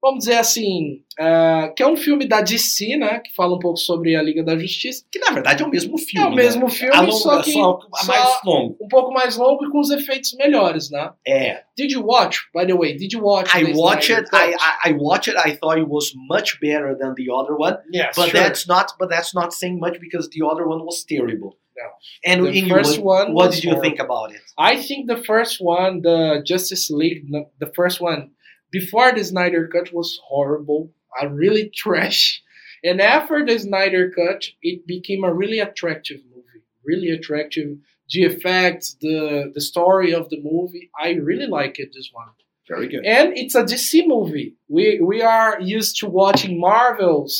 Vamos 0.01 0.19
dizer 0.25 0.37
assim, 0.37 1.01
ah, 1.19 1.73
que 1.75 1.81
é 1.81 1.87
um 1.87 1.97
filme 1.97 2.27
da 2.27 2.39
DC, 2.41 2.95
né? 2.97 3.19
Que 3.19 3.33
fala 3.35 3.55
um 3.55 3.59
pouco 3.59 3.77
sobre 3.77 4.15
a 4.15 4.21
Liga 4.21 4.43
da 4.43 4.57
Justiça. 4.57 5.03
Que 5.11 5.17
na 5.19 5.31
verdade 5.31 5.63
é 5.63 5.65
o 5.65 5.69
mesmo 5.69 5.97
filme. 5.97 6.27
é 6.27 6.29
o 6.31 6.35
mesmo 6.35 6.69
filme, 6.69 6.93
né? 6.93 6.97
A 6.99 7.01
longa, 7.01 7.13
só 7.17 7.41
que 7.41 7.51
só, 7.51 7.79
mais 8.05 8.39
longo. 8.45 8.77
um 8.79 8.87
pouco 8.87 9.11
mais 9.11 9.35
longo 9.37 9.65
e 9.65 9.69
com 9.71 9.79
os 9.79 9.89
efeitos 9.89 10.33
melhores, 10.35 10.91
né? 10.91 11.11
É. 11.27 11.63
Did 11.75 11.91
you 11.91 12.05
watch, 12.05 12.41
by 12.53 12.65
the 12.65 12.75
way? 12.75 12.95
Did 12.95 13.11
you 13.13 13.21
watch? 13.23 13.49
I 13.57 13.73
watched 13.73 14.11
it. 14.15 14.29
I? 14.33 14.53
I 14.53 14.89
I 14.91 14.93
watched 14.93 15.27
it. 15.33 15.37
I 15.37 15.55
thought 15.57 15.79
it 15.79 15.87
was 15.89 16.13
much 16.29 16.59
better 16.61 16.95
than 16.97 17.15
the 17.15 17.31
other 17.33 17.55
one. 17.57 17.77
Yes, 17.91 18.15
But 18.15 18.29
sure. 18.29 18.39
that's 18.39 18.67
not. 18.67 18.93
But 18.99 19.09
that's 19.09 19.33
not 19.33 19.51
saying 19.53 19.79
much 19.79 19.99
because 19.99 20.29
the 20.29 20.45
other 20.45 20.67
one 20.67 20.85
was 20.85 21.03
terrible. 21.03 21.57
No. 21.77 21.89
And 22.25 22.43
The 22.45 22.57
in 22.57 22.69
first 22.69 22.97
you, 22.97 23.03
one 23.03 23.33
what 23.35 23.51
did 23.51 23.63
you 23.63 23.69
horrible. 23.69 23.83
think 23.89 23.99
about 23.99 24.31
it? 24.31 24.41
I 24.57 24.77
think 24.81 25.07
the 25.07 25.17
first 25.23 25.57
one, 25.61 26.01
the 26.01 26.41
Justice 26.43 26.89
League, 26.89 27.25
the 27.59 27.71
first 27.75 28.01
one 28.01 28.31
before 28.79 29.11
the 29.13 29.23
Snyder 29.23 29.63
Cut 29.73 29.87
was 29.93 30.19
horrible. 30.29 30.81
I 31.19 31.25
really 31.25 31.65
trash. 31.83 32.41
And 32.83 32.97
after 33.01 33.37
the 33.45 33.57
Snyder 33.59 34.05
Cut, 34.19 34.41
it 34.61 34.77
became 34.95 35.23
a 35.23 35.33
really 35.41 35.59
attractive 35.59 36.19
movie. 36.33 36.61
Really 36.85 37.09
attractive. 37.19 37.69
The 38.13 38.23
effects, 38.31 38.95
the 39.05 39.51
the 39.55 39.63
story 39.71 40.11
of 40.19 40.29
the 40.31 40.39
movie, 40.51 40.85
I 41.05 41.09
really 41.29 41.49
like 41.59 41.75
it. 41.83 41.89
This 41.93 42.09
one. 42.13 42.29
Very 42.69 42.87
good. 42.91 43.05
and 43.05 43.27
it's 43.41 43.55
a 43.55 43.63
DC 43.63 43.91
movie. 44.15 44.49
We 44.75 44.85
we 45.11 45.17
are 45.21 45.53
used 45.77 45.93
to 45.99 46.05
watching 46.21 46.53
Marvel's 46.69 47.33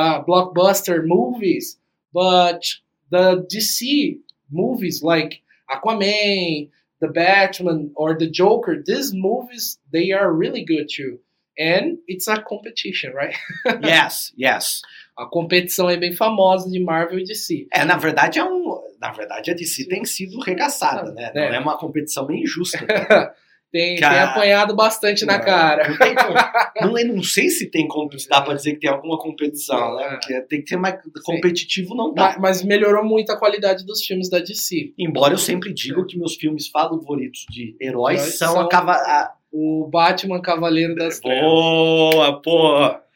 uh, 0.00 0.22
blockbuster 0.28 0.98
movies, 1.16 1.66
but 2.12 2.62
the 3.10 3.24
DC 3.52 4.18
movies 4.50 5.02
like 5.12 5.32
Aquaman, 5.74 6.70
the 7.00 7.08
Batman, 7.08 7.90
or 7.94 8.16
the 8.16 8.28
Joker, 8.30 8.82
these 8.84 9.12
movies 9.14 9.78
they 9.92 10.12
are 10.12 10.32
really 10.32 10.64
good 10.64 10.86
too. 10.88 11.18
And 11.58 11.98
it's 12.06 12.28
a 12.28 12.40
competition, 12.40 13.12
right? 13.14 13.34
yes, 13.82 14.32
yes. 14.38 14.80
A 15.18 15.26
competição 15.26 15.90
é 15.90 15.96
bem 15.96 16.12
famosa 16.14 16.70
de 16.70 16.78
Marvel 16.78 17.18
e 17.18 17.24
DC. 17.24 17.66
É, 17.72 17.84
na 17.84 17.96
verdade 17.96 18.38
é 18.38 18.44
um. 18.44 18.80
Na 19.00 19.10
verdade, 19.12 19.50
a 19.50 19.54
DC 19.54 19.88
tem 19.88 20.04
sido 20.04 20.38
regaçada, 20.40 21.10
né? 21.12 21.32
Não 21.34 21.42
É. 21.42 21.56
é 21.56 21.58
uma 21.58 21.76
competição 21.76 22.24
bem 22.26 22.42
injusta. 22.42 22.78
Tem, 22.78 22.86
tem 23.70 23.96
Cara, 23.96 24.30
apanhado 24.30 24.74
bastante 24.74 25.24
na 25.26 25.38
não, 25.38 25.44
cara. 25.44 25.88
Não, 25.90 25.98
tem 25.98 26.14
como- 26.14 26.34
não, 27.08 27.14
não 27.16 27.22
sei 27.22 27.48
se 27.50 27.70
tem 27.70 27.86
como 27.86 28.08
dá 28.28 28.40
pra 28.40 28.54
dizer 28.54 28.74
que 28.74 28.80
tem 28.80 28.90
alguma 28.90 29.18
competição, 29.18 29.94
né? 29.96 30.04
É. 30.04 30.08
Porque 30.10 30.40
tem 30.42 30.62
que 30.62 30.68
ser 30.68 30.76
mais 30.76 30.96
competitivo, 31.24 31.94
não 31.94 32.12
dá. 32.14 32.30
Ma- 32.32 32.38
Mas 32.38 32.62
melhorou 32.62 33.04
muito 33.04 33.30
a 33.30 33.38
qualidade 33.38 33.84
dos 33.84 34.02
filmes 34.04 34.30
da 34.30 34.38
DC. 34.38 34.92
Embora 34.98 35.34
eu 35.34 35.38
sempre 35.38 35.72
digo 35.72 36.06
que 36.06 36.18
meus 36.18 36.34
filmes 36.36 36.68
favoritos 36.68 37.44
de 37.50 37.76
heróis 37.80 38.18
Heróis 38.20 38.38
são, 38.38 38.52
são- 38.54 38.68
a 38.70 38.92
a- 38.92 39.34
O 39.52 39.88
Batman 39.90 40.42
Cavaleiro 40.42 40.94
das 40.94 41.20
Trevas. 41.20 41.42
Boa, 41.42 42.40
pô! 42.42 43.07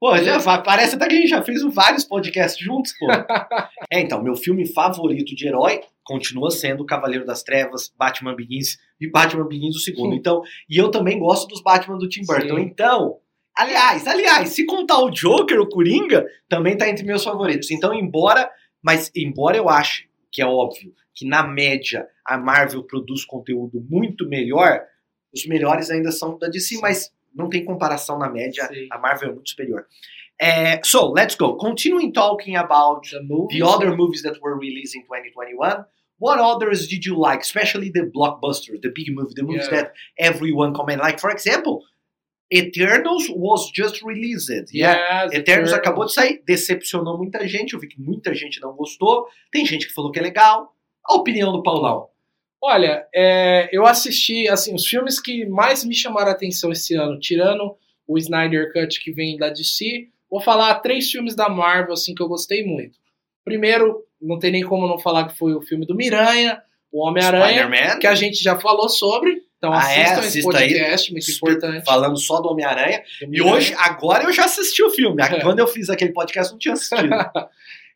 Pô, 0.00 0.16
já, 0.16 0.38
va- 0.38 0.62
parece 0.62 0.96
até 0.96 1.06
que 1.06 1.14
a 1.14 1.16
gente 1.18 1.28
já 1.28 1.42
fez 1.42 1.62
vários 1.74 2.04
podcasts 2.04 2.58
juntos, 2.64 2.94
pô. 2.98 3.06
é, 3.92 4.00
então, 4.00 4.22
meu 4.22 4.34
filme 4.34 4.66
favorito 4.66 5.34
de 5.36 5.46
herói 5.46 5.82
continua 6.02 6.50
sendo 6.50 6.86
Cavaleiro 6.86 7.26
das 7.26 7.42
Trevas, 7.42 7.92
Batman 7.98 8.34
Begins 8.34 8.78
e 8.98 9.10
Batman 9.10 9.46
Begins 9.46 9.76
o 9.76 9.80
segundo. 9.80 10.14
Hum. 10.14 10.16
Então, 10.16 10.42
e 10.68 10.78
eu 10.78 10.90
também 10.90 11.18
gosto 11.18 11.46
dos 11.48 11.62
Batman 11.62 11.98
do 11.98 12.08
Tim 12.08 12.24
Burton. 12.24 12.56
Sim. 12.56 12.62
Então, 12.62 13.18
aliás, 13.54 14.06
aliás, 14.06 14.48
se 14.48 14.64
contar 14.64 15.00
o 15.00 15.10
Joker, 15.10 15.60
o 15.60 15.68
Coringa, 15.68 16.24
também 16.48 16.78
tá 16.78 16.88
entre 16.88 17.04
meus 17.04 17.22
favoritos. 17.22 17.70
Então, 17.70 17.92
embora, 17.92 18.50
mas 18.82 19.10
embora 19.14 19.58
eu 19.58 19.68
ache 19.68 20.08
que 20.32 20.40
é 20.40 20.46
óbvio 20.46 20.94
que 21.14 21.26
na 21.26 21.46
média 21.46 22.06
a 22.24 22.38
Marvel 22.38 22.84
produz 22.84 23.24
conteúdo 23.26 23.84
muito 23.90 24.26
melhor, 24.26 24.80
os 25.34 25.46
melhores 25.46 25.90
ainda 25.90 26.10
são 26.10 26.38
da 26.38 26.48
DC, 26.48 26.76
Sim. 26.76 26.80
mas 26.80 27.12
não 27.34 27.48
tem 27.48 27.64
comparação 27.64 28.18
na 28.18 28.28
média. 28.28 28.66
Sim. 28.66 28.86
A 28.90 28.98
Marvel 28.98 29.30
é 29.30 29.32
muito 29.34 29.50
superior. 29.50 29.84
É, 30.40 30.80
so, 30.82 31.12
let's 31.12 31.34
go. 31.36 31.56
Continuing 31.56 32.12
talking 32.12 32.56
about 32.56 33.08
The 33.10 33.20
movies. 33.22 33.58
the 33.58 33.64
other 33.66 33.94
movies 33.96 34.22
that 34.22 34.38
were 34.40 34.58
released 34.58 34.96
in 34.96 35.02
2021. 35.02 35.84
What 36.18 36.38
others 36.40 36.86
did 36.88 37.04
you 37.06 37.18
like, 37.18 37.42
especially 37.42 37.90
the 37.90 38.02
blockbusters, 38.10 38.80
the 38.82 38.90
big 38.94 39.10
movies, 39.14 39.34
the 39.34 39.42
movies 39.42 39.68
Yeah. 39.70 39.82
that 39.84 39.92
everyone 40.18 40.72
commented? 40.74 41.02
Like, 41.04 41.18
for 41.20 41.30
example, 41.30 41.82
Eternals 42.52 43.28
was 43.30 43.70
just 43.72 44.02
released. 44.02 44.50
Yeah. 44.72 44.96
Yes, 45.26 45.32
Eternos 45.34 45.38
Eternals. 45.38 45.72
acabou 45.72 46.04
de 46.06 46.12
sair, 46.12 46.42
decepcionou 46.46 47.16
muita 47.16 47.46
gente. 47.46 47.74
Eu 47.74 47.80
vi 47.80 47.88
que 47.88 48.00
muita 48.00 48.34
gente 48.34 48.60
não 48.60 48.72
gostou. 48.74 49.26
Tem 49.52 49.64
gente 49.64 49.86
que 49.86 49.92
falou 49.94 50.10
que 50.10 50.18
é 50.18 50.22
legal. 50.22 50.74
A 51.06 51.14
opinião 51.14 51.52
do 51.52 51.62
Paulão. 51.62 52.08
Olha, 52.62 53.06
é, 53.14 53.68
eu 53.72 53.86
assisti, 53.86 54.48
assim, 54.48 54.74
os 54.74 54.86
filmes 54.86 55.18
que 55.20 55.46
mais 55.46 55.84
me 55.84 55.94
chamaram 55.94 56.28
a 56.28 56.32
atenção 56.32 56.70
esse 56.70 56.94
ano, 56.94 57.18
tirando 57.18 57.74
o 58.06 58.18
Snyder 58.18 58.72
Cut 58.72 59.00
que 59.00 59.12
vem 59.12 59.36
da 59.36 59.48
DC, 59.48 60.08
vou 60.30 60.40
falar 60.40 60.74
três 60.80 61.10
filmes 61.10 61.34
da 61.34 61.48
Marvel, 61.48 61.94
assim, 61.94 62.14
que 62.14 62.22
eu 62.22 62.28
gostei 62.28 62.64
muito. 62.64 62.98
Primeiro, 63.44 64.04
não 64.20 64.38
tem 64.38 64.50
nem 64.52 64.62
como 64.62 64.86
não 64.86 64.98
falar 64.98 65.28
que 65.28 65.38
foi 65.38 65.54
o 65.54 65.62
filme 65.62 65.86
do 65.86 65.94
Miranha, 65.94 66.60
o 66.92 67.06
Homem-Aranha, 67.06 67.98
que 67.98 68.06
a 68.06 68.14
gente 68.14 68.42
já 68.42 68.58
falou 68.58 68.88
sobre. 68.88 69.42
Então 69.58 69.72
Ah, 69.72 69.92
é? 69.92 70.02
assistam 70.02 70.18
esse 70.20 70.38
Assista 70.40 70.58
aí. 70.58 70.68
podcast, 70.72 71.12
muito 71.12 71.30
importante. 71.30 71.84
Falando 71.84 72.16
só 72.18 72.40
do 72.40 72.48
Homem-Aranha. 72.48 73.02
E 73.30 73.40
hoje, 73.42 73.74
agora 73.78 74.24
eu 74.24 74.32
já 74.32 74.44
assisti 74.44 74.82
o 74.82 74.90
filme. 74.90 75.22
É. 75.22 75.40
Quando 75.40 75.58
eu 75.60 75.66
fiz 75.66 75.88
aquele 75.88 76.12
podcast, 76.12 76.50
eu 76.50 76.54
não 76.54 76.58
tinha 76.58 76.74
assistido. 76.74 77.08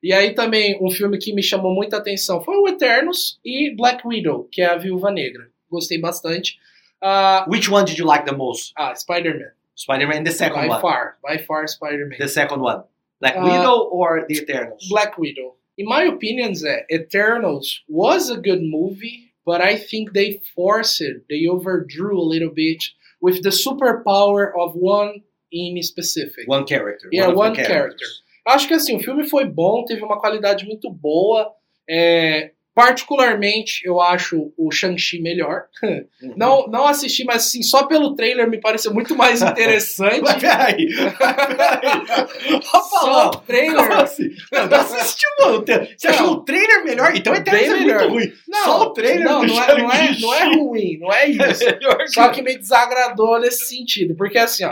E 0.05 0.13
aí 0.13 0.35
também 0.35 0.79
um 0.83 0.91
filme 0.91 1.17
que 1.17 1.33
me 1.33 1.43
chamou 1.43 1.75
muita 1.75 1.97
atenção 1.97 2.45
foi 2.45 2.57
o 2.59 2.69
Eternos 2.69 3.41
e 3.43 3.75
Black 3.75 4.07
Widow, 4.07 4.47
que 4.53 4.61
é 4.61 4.67
a 4.67 4.77
Viúva 4.77 5.11
Negra. 5.11 5.49
Gostei 5.71 5.99
bastante. 5.99 6.59
Ah, 7.03 7.47
Which 7.49 7.71
one 7.71 7.87
did 7.87 7.97
you 7.99 8.07
like 8.07 8.27
the 8.27 8.37
most? 8.37 8.75
ah, 8.77 8.95
Spider-Man. 8.95 9.53
Spider-Man, 9.75 10.25
the 10.25 10.31
second 10.31 10.61
By 10.61 10.69
one. 10.69 10.81
far, 10.83 11.17
by 11.23 11.39
far 11.39 11.67
Spider-Man. 11.67 12.19
The 12.19 12.29
second 12.29 12.61
one. 12.61 12.83
Black 13.19 13.37
Uh, 13.37 13.45
Widow 13.45 13.89
or 13.91 14.27
The 14.29 14.43
Eternals? 14.43 14.87
Black 14.91 15.17
Widow. 15.17 15.55
In 15.79 15.87
my 15.89 16.03
opinion, 16.05 16.53
Zé, 16.53 16.83
Eternals 16.93 17.81
was 17.89 18.29
a 18.31 18.37
good 18.37 18.61
movie, 18.63 19.33
but 19.47 19.63
I 19.63 19.75
think 19.77 20.13
they 20.13 20.41
forced 20.55 21.01
it, 21.01 21.25
they 21.31 21.47
overdrew 21.49 22.19
a 22.21 22.23
little 22.35 22.51
bit 22.51 22.85
with 23.23 23.43
the 23.43 23.49
superpower 23.51 24.53
of 24.59 24.75
one 24.75 25.23
in 25.51 25.83
specific. 25.83 26.47
One 26.47 26.65
character. 26.67 27.09
Yeah, 27.11 27.29
the 27.29 27.35
one 27.35 27.55
characters. 27.55 28.23
Acho 28.47 28.69
que 28.69 28.75
assim, 28.75 28.97
o 28.97 29.01
filme 29.01 29.29
foi 29.29 29.45
bom, 29.45 29.85
teve 29.85 30.03
uma 30.03 30.19
qualidade 30.19 30.67
muito 30.67 30.91
boa. 30.91 31.53
É, 31.89 32.54
particularmente, 32.75 33.83
eu 33.85 34.01
acho 34.01 34.53
o 34.57 34.71
Shang-Chi 34.71 35.21
melhor. 35.21 35.65
Uhum. 35.83 36.07
Não, 36.37 36.67
não 36.67 36.87
assisti, 36.87 37.25
mas 37.25 37.47
assim, 37.47 37.63
só 37.63 37.85
pelo 37.87 38.15
trailer 38.15 38.51
me 38.51 38.59
pareceu 38.61 38.93
muito 38.93 39.15
mais 39.17 39.41
interessante. 39.43 40.21
Mas 40.23 40.41
peraí. 40.43 40.89
peraí. 40.89 42.63
Só 42.63 42.79
o 42.79 43.31
Como 43.31 43.45
trailer. 43.47 43.93
assim? 43.93 44.31
Não, 44.53 44.67
não 44.67 44.77
assistiu, 44.79 45.29
mano. 45.41 45.65
Você 45.65 46.09
Não. 46.09 46.15
achou 46.15 46.31
o 46.33 46.41
trailer 46.45 46.85
melhor? 46.85 47.15
Então 47.15 47.33
é 47.33 47.39
muito 47.39 48.09
ruim. 48.09 48.33
Não, 48.49 48.65
Só 48.65 48.83
o 48.83 48.91
trailer 48.93 49.25
não, 49.25 49.41
do 49.41 49.47
não, 49.47 49.63
é, 49.63 49.79
não, 49.79 49.93
é, 49.93 50.19
não 50.21 50.35
é 50.35 50.57
ruim, 50.57 50.99
não 50.99 51.13
é 51.13 51.29
isso. 51.31 51.65
Melhor 51.65 52.09
Só 52.09 52.29
que 52.31 52.43
me 52.43 52.57
desagradou 52.59 53.39
nesse 53.41 53.67
sentido. 53.69 54.15
Porque 54.17 54.39
assim, 54.39 54.65
ó, 54.65 54.71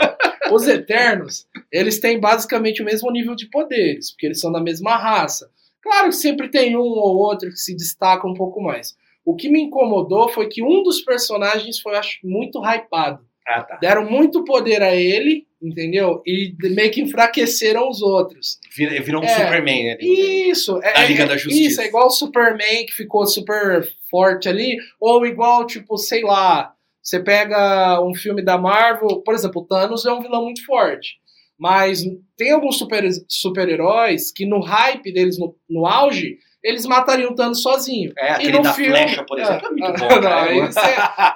os 0.52 0.66
Eternos, 0.66 1.46
eles 1.70 2.00
têm 2.00 2.18
basicamente 2.18 2.82
o 2.82 2.84
mesmo 2.84 3.10
nível 3.10 3.34
de 3.36 3.46
poderes, 3.48 4.10
porque 4.10 4.26
eles 4.26 4.40
são 4.40 4.50
da 4.50 4.60
mesma 4.60 4.96
raça. 4.96 5.50
Claro 5.82 6.08
que 6.08 6.16
sempre 6.16 6.48
tem 6.48 6.76
um 6.76 6.80
ou 6.80 7.16
outro 7.16 7.50
que 7.50 7.56
se 7.56 7.74
destaca 7.74 8.26
um 8.26 8.34
pouco 8.34 8.62
mais. 8.62 8.94
O 9.24 9.34
que 9.36 9.48
me 9.48 9.60
incomodou 9.62 10.28
foi 10.28 10.48
que 10.48 10.62
um 10.62 10.82
dos 10.82 11.00
personagens 11.02 11.80
foi, 11.80 11.96
acho, 11.96 12.18
muito 12.24 12.60
hypado. 12.64 13.24
Ah, 13.46 13.62
tá. 13.62 13.76
Deram 13.76 14.08
muito 14.08 14.44
poder 14.44 14.82
a 14.82 14.94
ele, 14.94 15.46
entendeu? 15.60 16.22
E 16.24 16.54
meio 16.70 16.90
que 16.92 17.00
enfraqueceram 17.00 17.88
os 17.88 18.00
outros. 18.00 18.58
Virou 18.76 19.20
um 19.20 19.24
É. 19.24 19.28
Superman, 19.28 19.84
né? 19.84 19.96
Isso, 20.00 20.78
é, 20.82 20.92
Da 20.92 21.04
Liga 21.04 21.24
é- 21.24 21.26
da 21.26 21.36
Justiça. 21.36 21.68
Isso, 21.68 21.80
é 21.80 21.86
igual 21.86 22.06
o 22.06 22.10
Superman 22.10 22.86
que 22.86 22.92
ficou 22.92 23.26
super 23.26 23.88
forte 24.08 24.48
ali, 24.48 24.76
ou 25.00 25.26
igual, 25.26 25.66
tipo, 25.66 25.96
sei 25.98 26.22
lá, 26.22 26.72
você 27.02 27.18
pega 27.18 28.00
um 28.00 28.14
filme 28.14 28.42
da 28.42 28.56
Marvel, 28.56 29.22
por 29.22 29.34
exemplo, 29.34 29.62
o 29.62 29.64
Thanos 29.64 30.06
é 30.06 30.12
um 30.12 30.22
vilão 30.22 30.44
muito 30.44 30.64
forte. 30.64 31.16
Mas 31.62 32.02
tem 32.36 32.50
alguns 32.50 32.76
super- 32.76 33.08
super-heróis 33.28 34.32
que 34.32 34.44
no 34.44 34.60
hype 34.60 35.12
deles, 35.12 35.38
no, 35.38 35.54
no 35.70 35.86
auge, 35.86 36.38
eles 36.62 36.84
matariam 36.86 37.30
o 37.30 37.34
Thanos 37.36 37.62
sozinho. 37.62 38.12
É, 38.18 38.26
E 38.26 38.34
aquele 38.34 38.56
no 38.58 38.62
da 38.62 38.72
filme- 38.72 38.90
flecha, 38.90 39.24
por 39.24 39.38
exemplo, 39.38 39.66
é 39.68 39.70
muito 39.70 39.84
Ah, 39.84 39.92
bom. 40.08 40.08
não, 40.20 40.38
aí 40.38 40.60
você- 40.60 40.80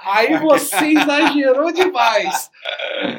Aí 0.05 0.39
você 0.43 0.87
exagerou 0.87 1.73
demais. 1.73 2.51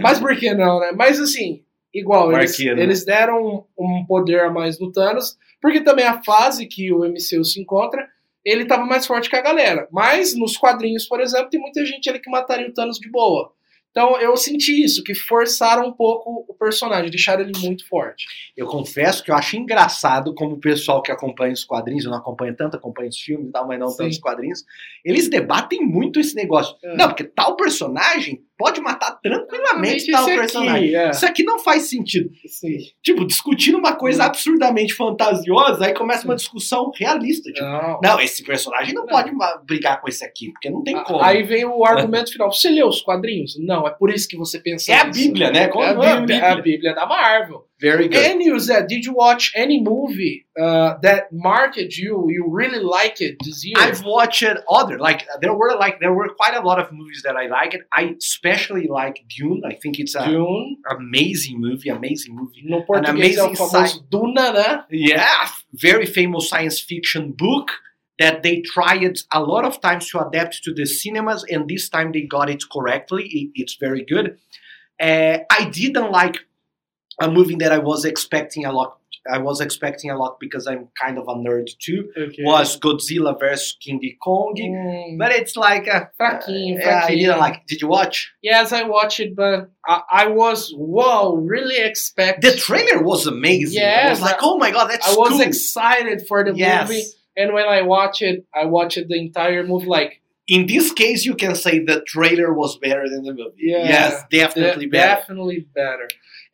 Mas 0.01 0.19
por 0.19 0.35
que 0.37 0.53
não, 0.53 0.79
né? 0.81 0.91
Mas 0.95 1.19
assim, 1.19 1.63
igual, 1.93 2.31
eles, 2.33 2.51
Marqueiro. 2.51 2.79
eles 2.81 3.05
deram 3.05 3.65
um 3.79 4.05
poder 4.05 4.41
a 4.41 4.51
mais 4.51 4.77
no 4.79 4.91
Thanos, 4.91 5.37
porque 5.61 5.79
também 5.81 6.05
a 6.05 6.21
fase 6.23 6.65
que 6.67 6.91
o 6.93 7.05
MCU 7.05 7.43
se 7.45 7.59
encontra, 7.61 8.05
ele 8.45 8.65
tava 8.65 8.85
mais 8.85 9.05
forte 9.05 9.29
que 9.29 9.35
a 9.35 9.41
galera. 9.41 9.87
Mas 9.91 10.37
nos 10.37 10.55
quadrinhos, 10.57 11.05
por 11.07 11.19
exemplo, 11.21 11.49
tem 11.49 11.59
muita 11.59 11.85
gente 11.85 12.09
ali 12.09 12.19
que 12.19 12.29
mataria 12.29 12.67
o 12.67 12.73
Thanos 12.73 12.97
de 12.99 13.09
boa. 13.09 13.51
Então 13.97 14.21
eu 14.21 14.37
senti 14.37 14.83
isso, 14.83 15.03
que 15.03 15.15
forçaram 15.15 15.87
um 15.87 15.91
pouco 15.91 16.45
o 16.47 16.53
personagem, 16.53 17.09
deixaram 17.09 17.41
ele 17.41 17.57
muito 17.57 17.87
forte. 17.87 18.27
Eu 18.55 18.67
confesso 18.67 19.23
que 19.23 19.31
eu 19.31 19.35
acho 19.35 19.57
engraçado 19.57 20.35
como 20.35 20.53
o 20.53 20.59
pessoal 20.59 21.01
que 21.01 21.11
acompanha 21.11 21.51
os 21.51 21.63
quadrinhos, 21.63 22.05
eu 22.05 22.11
não 22.11 22.19
acompanho 22.19 22.55
tanto, 22.55 22.77
acompanho 22.77 23.09
os 23.09 23.17
filmes 23.17 23.49
e 23.49 23.51
tal, 23.51 23.67
mas 23.67 23.79
não 23.79 23.87
Sim. 23.87 23.97
tanto 23.97 24.11
os 24.11 24.19
quadrinhos, 24.19 24.63
eles 25.03 25.27
debatem 25.27 25.83
muito 25.83 26.19
esse 26.19 26.35
negócio. 26.35 26.77
É. 26.83 26.95
Não, 26.95 27.07
porque 27.07 27.23
tal 27.23 27.55
personagem 27.55 28.43
pode 28.57 28.81
matar 28.81 29.11
tranquilamente 29.21 30.11
tal 30.11 30.25
aqui, 30.25 30.35
personagem. 30.35 30.95
é. 30.95 31.09
Isso 31.11 31.25
aqui 31.25 31.43
não 31.43 31.59
faz 31.59 31.83
sentido. 31.89 32.29
Sim. 32.47 32.77
Tipo, 33.03 33.25
discutindo 33.25 33.77
uma 33.77 33.95
coisa 33.95 34.23
Hum. 34.23 34.25
absurdamente 34.27 34.93
fantasiosa, 34.93 35.85
aí 35.85 35.93
começa 35.93 36.25
uma 36.25 36.35
discussão 36.35 36.91
realista. 36.95 37.51
Tipo, 37.51 37.65
Não. 37.65 37.99
não, 38.01 38.19
esse 38.19 38.43
personagem 38.43 38.93
não, 38.93 39.03
Não. 39.03 39.09
pode 39.09 39.31
brigar 39.65 40.01
com 40.01 40.07
esse 40.09 40.25
aqui, 40.25 40.51
porque 40.51 40.69
não 40.69 40.83
tem 40.83 41.01
como. 41.03 41.21
Aí 41.21 41.43
vem 41.43 41.65
o 41.65 41.85
argumento 41.85 42.31
final. 42.31 42.51
Você 42.51 42.69
leu 42.69 42.87
os 42.87 43.01
quadrinhos? 43.01 43.57
Não, 43.59 43.87
é 43.87 43.91
por 43.91 44.09
isso 44.11 44.27
que 44.27 44.35
você 44.37 44.59
pensa 44.59 44.91
É 44.91 45.01
a 45.01 45.05
nisso. 45.05 45.19
Bíblia, 45.21 45.51
né? 45.51 45.59
É 45.59 45.63
a 45.65 45.93
não 45.93 46.03
é 46.03 46.11
a 46.11 46.15
Bíblia, 46.19 46.37
é 46.37 46.51
a 46.51 46.55
Bíblia 46.55 46.95
da 46.95 47.05
Marvel. 47.05 47.66
Very 47.79 48.07
good. 48.07 48.25
And 48.25 48.41
you, 48.41 48.55
Zé, 48.55 48.87
did 48.87 49.05
you 49.05 49.13
watch 49.13 49.51
any 49.55 49.81
movie 49.81 50.47
uh, 50.59 50.95
that 51.03 51.31
marked 51.31 51.77
you? 51.77 52.25
You 52.27 52.45
really 52.49 52.79
like 52.79 53.21
it 53.21 53.37
this 53.43 53.63
year? 53.63 53.75
I've 53.77 54.03
watched 54.03 54.43
other 54.67 54.97
like 54.97 55.27
there 55.41 55.53
were 55.53 55.75
like 55.77 55.99
there 55.99 56.11
were 56.13 56.29
quite 56.29 56.55
a 56.55 56.61
lot 56.61 56.79
of 56.79 56.91
movies 56.91 57.21
that 57.23 57.35
I 57.35 57.45
liked. 57.47 57.77
I 57.93 58.15
especially 58.17 58.87
like 58.87 59.23
Dune. 59.29 59.61
I 59.63 59.75
think 59.75 59.99
it's 59.99 60.15
an 60.15 60.31
Dune. 60.31 60.77
amazing 60.89 61.61
movie, 61.61 61.89
amazing 61.89 62.35
movie. 62.35 62.63
No 62.65 62.83
o 62.87 62.93
amazing 62.95 63.55
famoso 63.55 64.01
Duna, 64.09 64.53
né? 64.55 64.83
Yeah, 64.89 65.47
very 65.73 66.07
famous 66.07 66.49
science 66.49 66.79
fiction 66.79 67.31
book 67.31 67.69
that 68.17 68.41
they 68.41 68.61
tried 68.61 69.15
a 69.31 69.39
lot 69.39 69.63
of 69.65 69.79
times 69.81 70.09
to 70.09 70.27
adapt 70.27 70.63
to 70.63 70.73
the 70.73 70.87
cinemas, 70.87 71.45
and 71.51 71.69
this 71.69 71.89
time 71.89 72.11
they 72.11 72.21
got 72.21 72.49
it 72.49 72.63
correctly. 72.73 73.23
It- 73.25 73.51
it's 73.53 73.75
very 73.75 74.03
good. 74.03 74.37
Uh, 74.99 75.37
I 75.51 75.69
didn't 75.69 76.11
like 76.11 76.37
a 77.19 77.29
movie 77.31 77.55
that 77.55 77.71
I 77.71 77.79
was 77.79 78.05
expecting 78.05 78.65
a 78.65 78.71
lot. 78.71 78.97
I 79.29 79.39
was 79.39 79.59
expecting 79.59 80.09
a 80.09 80.17
lot 80.17 80.39
because 80.39 80.67
I'm 80.67 80.87
kind 81.01 81.17
of 81.17 81.25
a 81.27 81.33
nerd 81.35 81.67
too. 81.79 82.09
Was 82.39 82.79
Godzilla 82.79 83.37
versus 83.37 83.75
King 83.81 83.99
Kong, 84.23 84.53
Hum, 84.57 85.17
but 85.17 85.33
it's 85.33 85.57
like 85.57 85.85
uh, 85.87 86.05
fraquinho, 86.19 86.79
yeah, 86.79 87.01
I 87.03 87.11
fraquinho. 87.11 87.19
didn't 87.19 87.39
like. 87.39 87.55
it. 87.55 87.61
Did 87.67 87.81
you 87.81 87.89
watch? 87.89 88.31
Yes, 88.41 88.71
I 88.71 88.83
watched 88.83 89.19
it, 89.19 89.35
but 89.35 89.69
I, 89.85 90.01
I 90.09 90.27
was, 90.27 90.71
whoa, 90.73 91.35
really 91.35 91.77
expecting. 91.77 92.49
The 92.49 92.55
trailer 92.55 93.03
was 93.03 93.27
amazing. 93.27 93.81
I 93.81 93.85
Yes, 93.85 94.09
was 94.11 94.21
like, 94.21 94.37
oh 94.41 94.57
my 94.57 94.71
god, 94.71 94.87
that's 94.91 95.07
I 95.07 95.15
was 95.17 95.31
cool. 95.31 95.41
excited 95.41 96.25
for 96.27 96.45
the 96.45 96.53
yes. 96.55 96.87
movie. 96.87 97.03
And 97.35 97.53
when 97.53 97.65
I 97.67 97.81
watched 97.81 98.21
it, 98.21 98.45
I 98.55 98.65
watched 98.65 98.95
the 99.09 99.15
entire 99.19 99.63
movie 99.65 99.87
like, 99.87 100.21
In 100.47 100.67
this 100.67 100.93
case, 100.93 101.25
you 101.25 101.35
can 101.35 101.53
say 101.55 101.79
the 101.83 102.01
trailer 102.07 102.53
was 102.53 102.77
better 102.77 103.09
than 103.09 103.23
the 103.23 103.33
movie. 103.33 103.57
Yeah. 103.57 103.83
Yes, 103.83 104.23
definitely 104.31 104.85
De- 104.85 104.91
better. 104.91 105.19
Definitely 105.21 105.67
better. 105.75 106.07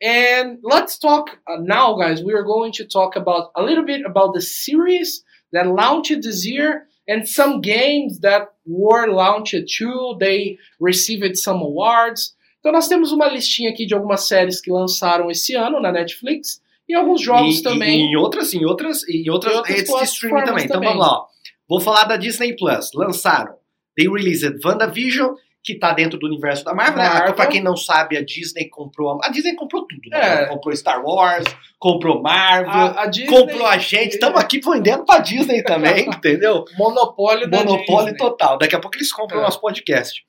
And 0.04 0.58
let's 0.62 0.98
talk 0.98 1.30
uh, 1.48 1.56
now, 1.62 1.94
guys. 1.96 2.22
We 2.22 2.34
are 2.34 2.44
going 2.44 2.72
to 2.72 2.84
talk 2.86 3.16
about 3.16 3.50
a 3.56 3.62
little 3.62 3.84
bit 3.84 4.02
about 4.04 4.34
the 4.34 4.42
series 4.42 5.22
that 5.52 5.66
launched 5.66 6.22
this 6.22 6.44
year 6.44 6.86
and 7.08 7.26
some 7.26 7.60
games 7.62 8.20
that 8.20 8.48
were 8.66 9.06
launched 9.10 9.64
too. 9.78 10.16
They 10.20 10.58
received 10.78 11.36
some 11.38 11.60
awards. 11.62 12.34
Então 12.60 12.72
nós 12.72 12.86
temos 12.88 13.12
uma 13.12 13.28
listinha 13.28 13.70
aqui 13.70 13.86
de 13.86 13.94
algumas 13.94 14.26
séries 14.28 14.60
que 14.60 14.70
lançaram 14.70 15.30
esse 15.30 15.54
ano 15.54 15.80
na 15.80 15.90
Netflix 15.92 16.60
e 16.88 16.94
alguns 16.94 17.22
jogos 17.22 17.60
E- 17.60 17.62
também. 17.62 18.00
E, 18.00 18.12
em 18.12 18.16
outras, 18.16 18.52
em 18.52 18.64
outras, 18.64 19.08
em 19.08 19.30
outras, 19.30 19.56
outras 19.56 19.74
redes 19.76 19.94
de 19.94 20.04
streaming 20.04 20.34
plataformas 20.34 20.62
também. 20.62 20.64
Então 20.64 20.76
também. 20.80 20.88
vamos 20.90 21.06
lá. 21.06 21.12
ó. 21.20 21.26
Vou 21.68 21.80
falar 21.80 22.04
da 22.04 22.16
Disney 22.18 22.54
Plus. 22.56 22.90
Lançaram. 22.94 23.54
They 23.96 24.06
released 24.08 24.58
WandaVision, 24.64 25.34
que 25.64 25.74
tá 25.78 25.94
dentro 25.94 26.18
do 26.18 26.26
universo 26.26 26.62
da 26.62 26.74
Marvel. 26.74 26.98
né? 26.98 27.08
Marvel. 27.08 27.34
Pra 27.34 27.46
quem 27.46 27.62
não 27.62 27.74
sabe, 27.76 28.18
a 28.18 28.22
Disney 28.24 28.68
comprou. 28.68 29.18
A 29.24 29.30
Disney 29.30 29.54
comprou 29.54 29.86
tudo, 29.86 30.10
né? 30.10 30.42
É. 30.42 30.46
Comprou 30.46 30.76
Star 30.76 31.02
Wars, 31.02 31.44
comprou 31.78 32.20
Marvel, 32.20 32.70
A, 32.70 33.02
a 33.02 33.06
Disney, 33.06 33.30
comprou 33.34 33.66
a 33.66 33.78
gente. 33.78 34.12
Estamos 34.14 34.38
aqui 34.38 34.60
vendendo 34.60 35.06
pra 35.06 35.18
Disney 35.20 35.62
também, 35.62 36.06
entendeu? 36.10 36.66
monopólio 36.76 37.48
da 37.48 37.64
Monopólio 37.64 38.12
Disney. 38.12 38.18
total. 38.18 38.58
Daqui 38.58 38.76
a 38.76 38.78
pouco 38.78 38.96
eles 38.98 39.10
compram 39.10 39.38
o 39.38 39.40
É. 39.40 39.44
nosso 39.44 39.58
podcast. 39.60 40.22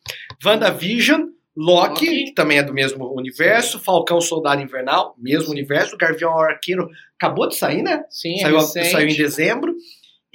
WandaVision, 0.43 1.21
Loki, 1.57 2.05
Loki. 2.05 2.25
que 2.25 2.33
também 2.33 2.57
é 2.59 2.63
do 2.63 2.73
mesmo 2.73 3.13
universo. 3.13 3.79
Falcão 3.79 4.21
Soldado 4.21 4.61
Invernal, 4.61 5.15
mesmo 5.17 5.51
universo. 5.51 5.97
Gavião 5.97 6.37
Arqueiro 6.39 6.89
acabou 7.19 7.47
de 7.49 7.55
sair, 7.55 7.81
né? 7.81 8.03
Sim, 8.09 8.35
é 8.35 8.41
saiu, 8.41 8.59
saiu 8.61 9.07
em 9.07 9.15
dezembro. 9.15 9.73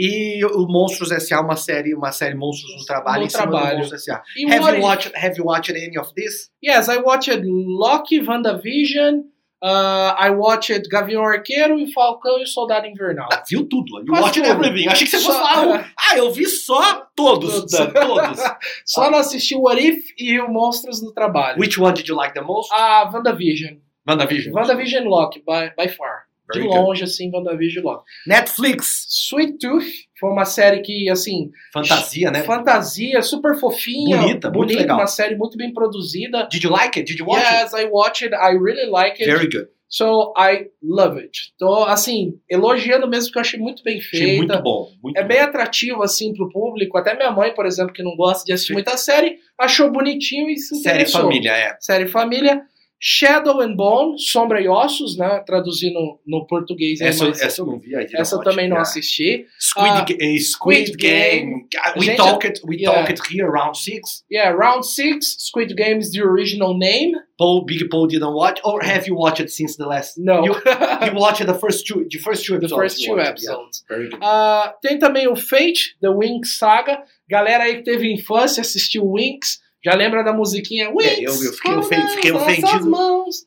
E 0.03 0.43
o 0.47 0.67
Monstros 0.67 1.13
S.A., 1.13 1.43
uma 1.43 1.57
série, 1.57 1.95
uma 1.95 2.11
série 2.11 2.35
Monstros 2.35 2.75
no 2.75 2.87
Trabalho, 2.87 3.21
No 3.21 3.27
em 3.27 3.29
cima 3.29 3.45
do 3.45 3.51
Trabalho. 3.53 3.79
Monstros 3.81 4.09
S.A. 4.09 4.15
Have 4.17 4.79
you, 4.79 4.83
watched, 4.83 5.13
have 5.15 5.37
you 5.37 5.45
watched 5.45 5.77
any 5.77 5.99
of 5.99 6.11
this? 6.15 6.51
Yes, 6.65 6.89
I 6.89 6.97
watched 7.03 7.43
Loki, 7.45 8.19
WandaVision, 8.21 9.25
uh, 9.63 10.15
I 10.19 10.31
watched 10.31 10.89
Gavião 10.91 11.23
Arqueiro 11.23 11.79
e 11.79 11.93
Falcão 11.93 12.39
e 12.41 12.47
Soldado 12.47 12.87
Invernal. 12.87 13.29
Ah, 13.31 13.43
viu 13.47 13.69
tudo. 13.69 14.03
You 14.07 14.15
watched 14.15 14.43
everything. 14.43 14.89
Achei 14.89 15.07
que 15.07 15.11
você 15.11 15.19
fosse 15.19 15.39
Só- 15.39 15.47
falar 15.47 15.67
um. 15.67 15.85
Ah, 16.11 16.17
eu 16.17 16.33
vi 16.33 16.47
só 16.47 17.07
todos. 17.15 17.53
Todos. 17.53 17.71
Dan, 17.71 17.91
todos. 17.91 18.41
Só 18.87 19.11
não 19.11 19.19
assisti 19.19 19.55
o 19.55 19.61
What 19.65 19.87
If 19.87 20.15
e 20.19 20.41
o 20.41 20.49
Monstros 20.49 21.03
no 21.03 21.13
Trabalho. 21.13 21.61
Which 21.61 21.79
one 21.79 21.93
did 21.93 22.09
you 22.09 22.17
like 22.17 22.33
the 22.33 22.41
most? 22.41 22.73
A 22.73 23.11
WandaVision. 23.13 23.81
WandaVision. 24.09 24.53
WandaVision 24.53 25.05
Loki, 25.05 25.43
by, 25.47 25.73
by 25.77 25.89
far. 25.89 26.30
De 26.53 26.61
good. 26.61 26.75
longe, 26.77 27.05
assim, 27.05 27.31
WandaVision 27.33 27.85
Loki. 27.85 28.05
Netflix. 28.27 29.07
Sweet 29.09 29.59
Tooth 29.59 29.85
foi 30.19 30.31
uma 30.31 30.45
série 30.45 30.81
que, 30.81 31.09
assim, 31.11 31.51
Fantasia, 31.73 32.31
né? 32.31 32.43
fantasia, 32.43 33.23
super 33.23 33.55
fofinha. 33.59 34.19
Bonita, 34.19 34.51
muito 34.51 34.75
legal. 34.75 34.99
Uma 34.99 35.07
série 35.07 35.37
muito 35.37 35.57
bem 35.57 35.73
produzida. 35.73 36.49
Did 36.51 36.63
you 36.65 36.71
like 36.71 36.99
it? 36.99 37.11
Did 37.11 37.19
you 37.21 37.27
watch 37.27 37.43
Yes, 37.43 37.73
I 37.73 37.87
watched 37.91 38.25
it. 38.25 38.35
I 38.35 38.57
really 38.57 38.91
like 38.91 39.23
it? 39.23 39.29
it. 39.29 39.33
Very 39.37 39.49
good. 39.49 39.69
So, 39.93 40.33
I 40.39 40.67
love 40.81 41.19
it. 41.19 41.33
Tô, 41.59 41.83
assim, 41.83 42.39
elogiando 42.49 43.09
mesmo, 43.09 43.33
que 43.33 43.39
eu 43.39 43.41
achei 43.41 43.59
muito 43.59 43.83
bem 43.83 43.99
Achei 43.99 44.21
feita. 44.21 44.37
muito 44.37 44.63
bom. 44.63 44.89
Muito 45.03 45.19
É 45.19 45.25
bem 45.25 45.39
bom. 45.39 45.45
atrativo, 45.45 46.03
assim, 46.05 46.33
pro 46.33 46.49
público. 46.49 46.97
Até 46.97 47.17
minha 47.17 47.33
mãe, 47.33 47.53
por 47.53 47.67
exemplo, 47.67 47.93
que 47.93 48.01
não 48.03 48.15
gosta 48.15 48.45
de 48.45 48.53
assistir 48.53 48.73
muita 48.73 48.97
série, 48.97 49.39
achou 49.59 49.91
bonitinho 49.91 50.49
e 50.49 50.57
se 50.59 50.77
Série 50.77 50.99
interessou. 50.99 51.23
família, 51.23 51.51
é. 51.57 51.77
Série 51.81 52.07
Família. 52.07 52.63
Shadow 53.01 53.61
and 53.61 53.77
Bone, 53.77 54.19
Sombra 54.19 54.61
e 54.61 54.69
Ossos, 54.69 55.17
né? 55.17 55.43
Traduzindo 55.47 56.21
no 56.27 56.47
português. 56.47 57.01
Essa, 57.01 57.29
essa 57.29 57.63
eu 57.63 57.67
não 57.67 57.79
vi. 57.79 57.91
Didn't 57.91 58.15
essa 58.15 58.39
também 58.43 58.69
não 58.69 58.77
assisti. 58.77 59.47
Squid, 59.59 60.19
eh, 60.21 60.39
Squid 60.39 60.97
Game. 60.97 61.67
Ah, 61.79 61.95
We 61.97 62.05
Gente, 62.05 62.17
talk 62.17 62.47
it. 62.47 62.61
We 62.65 62.77
yeah. 62.77 62.99
talk 62.99 63.11
it 63.11 63.21
here 63.35 63.49
round 63.49 63.77
six. 63.79 64.25
Yeah, 64.31 64.55
Round 64.55 64.85
6, 64.85 65.37
Squid 65.39 65.75
Game 65.77 65.99
is 65.99 66.11
the 66.13 66.23
original 66.23 66.77
name. 66.77 67.15
Paul, 67.39 67.65
Big 67.65 67.89
Paul 67.91 68.07
didn't 68.07 68.35
watch, 68.35 68.61
or 68.65 68.83
have 68.83 69.07
you 69.07 69.15
watched 69.15 69.41
it 69.41 69.51
since 69.51 69.77
the 69.77 69.87
last? 69.87 70.19
No. 70.19 70.45
You, 70.45 70.55
you 71.07 71.15
watched 71.15 71.45
the 71.47 71.55
first 71.55 71.87
two, 71.87 72.07
the 72.11 72.19
first 72.19 72.45
two 72.45 72.59
the 72.59 72.67
episodes. 72.67 72.83
first 72.83 73.01
you 73.01 73.07
two 73.07 73.17
watched, 73.17 73.25
yeah. 73.25 73.53
episodes. 73.53 73.85
Very 73.89 74.11
good. 74.11 74.21
Ah, 74.23 74.75
tem 74.83 74.99
também 74.99 75.27
o 75.27 75.35
Fate, 75.35 75.97
The 76.03 76.11
Winx 76.11 76.59
Saga. 76.59 77.03
Galera 77.29 77.65
aí 77.65 77.77
que 77.77 77.83
teve 77.85 78.13
infância, 78.13 78.61
assistiu 78.61 79.11
Winx. 79.11 79.59
Já 79.83 79.95
lembra 79.95 80.23
da 80.23 80.33
musiquinha 80.33 80.91
Winx? 80.91 81.07
É, 81.07 81.21
eu- 81.21 81.33
eu 81.45 81.53
fiquei 81.55 81.75
ofen- 81.75 82.09
fiquei 82.09 82.33
ofendido. 82.33 82.91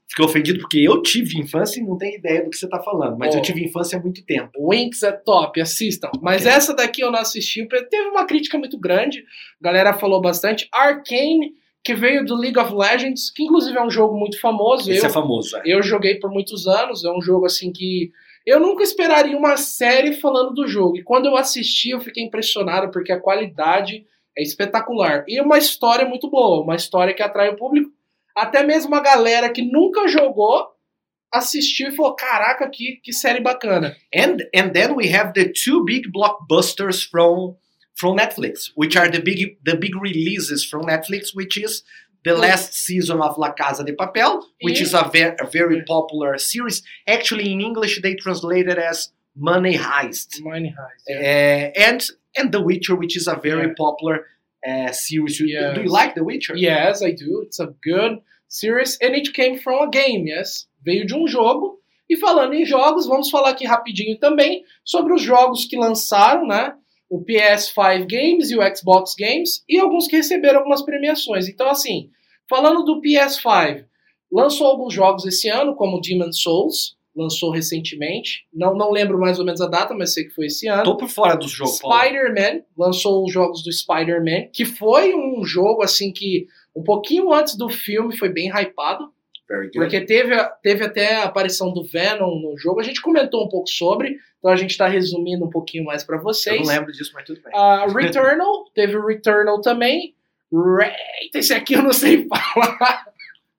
Fiquei 0.10 0.26
ofendido 0.26 0.60
porque 0.62 0.80
eu 0.80 1.02
tive 1.02 1.40
infância 1.40 1.80
e 1.80 1.84
não 1.84 1.98
tenho 1.98 2.18
ideia 2.18 2.44
do 2.44 2.50
que 2.50 2.58
você 2.58 2.68
tá 2.68 2.80
falando, 2.82 3.18
mas 3.18 3.34
Oh. 3.36 3.38
eu 3.38 3.42
tive 3.42 3.64
infância 3.64 3.98
há 3.98 4.02
muito 4.02 4.24
tempo. 4.26 4.52
Winx 4.70 5.04
é 5.04 5.12
top, 5.12 5.62
assistam. 5.62 6.10
Mas 6.22 6.42
Ok. 6.44 6.52
essa 6.54 6.74
daqui 6.76 7.02
eu 7.02 7.12
não 7.12 7.20
assisti, 7.20 7.66
porque 7.66 7.86
teve 7.86 8.10
uma 8.10 8.26
crítica 8.26 8.58
muito 8.58 8.80
grande. 8.80 9.20
A 9.62 9.64
galera 9.64 9.94
falou 9.94 10.20
bastante. 10.22 10.68
Arcane, 10.74 11.54
que 11.84 11.94
veio 11.94 12.26
do 12.26 12.36
League 12.36 12.58
of 12.58 12.74
Legends, 12.74 13.30
que 13.30 13.44
inclusive 13.44 13.78
é 13.78 13.84
um 13.84 13.90
jogo 13.90 14.18
muito 14.18 14.40
famoso. 14.40 14.90
Esse 14.92 15.02
eu, 15.06 15.10
é 15.10 15.14
famoso, 15.14 15.56
é. 15.58 15.62
eu 15.66 15.84
joguei 15.84 16.16
por 16.16 16.32
muitos 16.32 16.66
anos, 16.66 17.04
é 17.04 17.12
um 17.12 17.22
jogo 17.22 17.46
assim 17.46 17.72
que 17.72 18.10
eu 18.46 18.60
nunca 18.60 18.84
esperaria 18.84 19.38
uma 19.38 19.56
série 19.58 20.14
falando 20.14 20.54
do 20.54 20.66
jogo. 20.68 20.98
E 20.98 21.04
quando 21.04 21.26
eu 21.28 21.36
assisti, 21.36 21.90
eu 21.92 22.00
fiquei 22.02 22.24
impressionado 22.24 22.90
porque 22.92 23.12
a 23.12 23.20
qualidade 23.20 24.06
é 24.38 24.42
espetacular. 24.42 25.24
E 25.28 25.40
uma 25.42 25.58
história 25.58 26.08
muito 26.08 26.30
boa, 26.30 26.64
uma 26.64 26.76
história 26.76 27.14
que 27.14 27.24
atrai 27.24 27.50
o 27.50 27.56
público. 27.56 27.90
Até 28.36 28.64
mesmo 28.64 28.96
a 28.96 29.00
galera 29.00 29.50
que 29.50 29.62
nunca 29.62 30.08
jogou 30.08 30.68
assistiu 31.32 31.90
e 31.90 31.96
falou: 31.96 32.16
Caraca, 32.16 32.70
que, 32.70 33.00
que 33.04 33.14
série 33.14 33.42
bacana. 33.42 33.96
And 34.14 34.38
and 34.56 34.72
then 34.72 34.96
we 34.96 35.14
have 35.14 35.34
the 35.34 35.52
two 35.52 35.84
big 35.84 36.12
blockbusters 36.12 37.04
from 37.04 37.56
from 37.96 38.16
Netflix, 38.16 38.72
which 38.76 38.98
are 38.98 39.10
the 39.10 39.20
big 39.20 39.58
the 39.64 39.76
big 39.76 39.96
releases 39.96 40.66
from 40.66 40.86
Netflix, 40.86 41.36
which 41.36 41.58
is 41.58 41.84
the 42.24 42.34
last 42.34 42.74
season 42.74 43.22
of 43.22 43.38
La 43.38 43.52
Casa 43.52 43.84
de 43.84 43.94
Papel, 43.94 44.42
which 44.62 44.82
is 44.82 44.94
a, 44.94 45.10
ver, 45.12 45.36
a 45.40 45.46
very 45.46 45.84
popular 45.84 46.38
series. 46.38 46.82
Actually, 47.06 47.52
in 47.52 47.60
English, 47.60 48.02
they 48.02 48.16
translate 48.16 48.68
it 48.68 48.78
as 48.78 49.10
Money 49.36 49.78
Heist. 49.78 50.42
Mine 50.42 50.74
Heist. 50.76 51.10
Uh, 51.10 51.72
and 51.90 52.02
and 52.38 52.52
The 52.52 52.62
Witcher, 52.62 52.96
which 52.96 53.16
is 53.18 53.28
a 53.28 53.36
very 53.36 53.68
Yeah. 53.68 53.74
popular 53.78 54.26
uh, 54.68 54.92
series. 54.94 55.38
Do- 55.38 55.46
Yes. 55.48 55.76
Do 55.76 55.82
you 55.84 55.90
like 55.92 56.14
The 56.16 56.22
Witcher? 56.24 56.56
Yes, 56.56 57.02
I 57.02 57.12
do. 57.12 57.44
It's 57.44 57.60
a 57.60 57.68
good 57.84 58.22
series 58.48 58.98
and 59.02 59.16
it 59.16 59.34
came 59.34 59.58
from 59.60 59.82
a 59.82 59.90
game, 59.90 60.28
yes. 60.28 60.68
Veio 60.86 61.06
de 61.06 61.14
um 61.16 61.28
jogo. 61.28 61.80
E 62.10 62.18
falando 62.18 62.54
em 62.54 62.66
jogos, 62.66 63.08
vamos 63.08 63.30
falar 63.30 63.50
aqui 63.52 63.66
rapidinho 63.66 64.18
também 64.20 64.64
sobre 64.86 65.14
os 65.14 65.22
jogos 65.22 65.66
que 65.66 65.78
lançaram, 65.78 66.46
né? 66.46 66.74
O 67.10 67.24
PS5 67.24 68.08
Games 68.10 68.52
e 68.52 68.58
o 68.58 68.76
Xbox 68.76 69.14
Games 69.18 69.64
e 69.70 69.80
alguns 69.80 70.08
que 70.08 70.16
receberam 70.18 70.60
algumas 70.60 70.82
premiações. 70.84 71.48
Então, 71.48 71.70
assim, 71.70 72.10
falando 72.50 72.84
do 72.84 73.02
PS5, 73.02 73.86
lançou 74.32 74.68
alguns 74.68 74.94
jogos 74.94 75.26
esse 75.26 75.48
ano, 75.50 75.76
como 75.76 76.02
Demon's 76.02 76.42
Souls, 76.42 76.96
lançou 77.16 77.52
recentemente. 77.52 78.46
Não, 78.54 78.76
não 78.76 78.92
lembro 78.92 79.20
mais 79.20 79.40
ou 79.40 79.46
menos 79.46 79.62
a 79.62 79.68
data, 79.68 79.94
mas 79.94 80.14
sei 80.14 80.26
que 80.26 80.32
foi 80.34 80.48
esse 80.48 80.68
ano. 80.68 80.84
Tô 80.84 80.98
por 80.98 81.08
fora 81.08 81.36
do 81.36 81.48
jogo. 81.48 81.72
Paulo. 81.80 81.98
Spider-Man 81.98 82.62
lançou 82.78 83.24
os 83.24 83.32
jogos 83.32 83.64
do 83.64 83.72
Spider-Man, 83.72 84.48
que 84.52 84.66
foi 84.66 85.14
um 85.14 85.44
jogo 85.46 85.84
assim 85.84 86.12
que 86.12 86.48
um 86.76 86.84
pouquinho 86.84 87.32
antes 87.32 87.56
do 87.56 87.70
filme 87.70 88.18
foi 88.18 88.30
bem 88.30 88.50
hypado, 88.50 89.12
porque 89.74 90.02
teve, 90.02 90.36
teve 90.64 90.84
até 90.84 91.16
a 91.18 91.26
aparição 91.26 91.72
do 91.72 91.84
Venom 91.84 92.40
no 92.40 92.58
jogo. 92.58 92.80
A 92.80 92.84
gente 92.84 93.02
comentou 93.02 93.46
um 93.46 93.50
pouco 93.50 93.70
sobre, 93.70 94.18
então 94.40 94.50
a 94.52 94.56
gente 94.56 94.72
está 94.72 94.88
resumindo 94.88 95.46
um 95.46 95.50
pouquinho 95.50 95.84
mais 95.84 96.04
para 96.04 96.18
Eu 96.18 96.24
vocês. 96.24 96.60
não 96.60 96.68
lembro 96.68 96.92
disso, 96.92 97.12
mas 97.14 97.26
tudo 97.26 97.40
bem. 97.44 97.52
Ah, 97.54 97.86
Returnal, 97.88 98.66
teve 98.74 98.98
o 98.98 99.06
Returnal 99.06 99.62
também. 99.62 100.16
Eita, 101.22 101.40
esse 101.40 101.54
aqui 101.54 101.74
eu 101.74 101.84
não 101.84 101.94
sei 101.94 102.26
falar. 102.30 103.06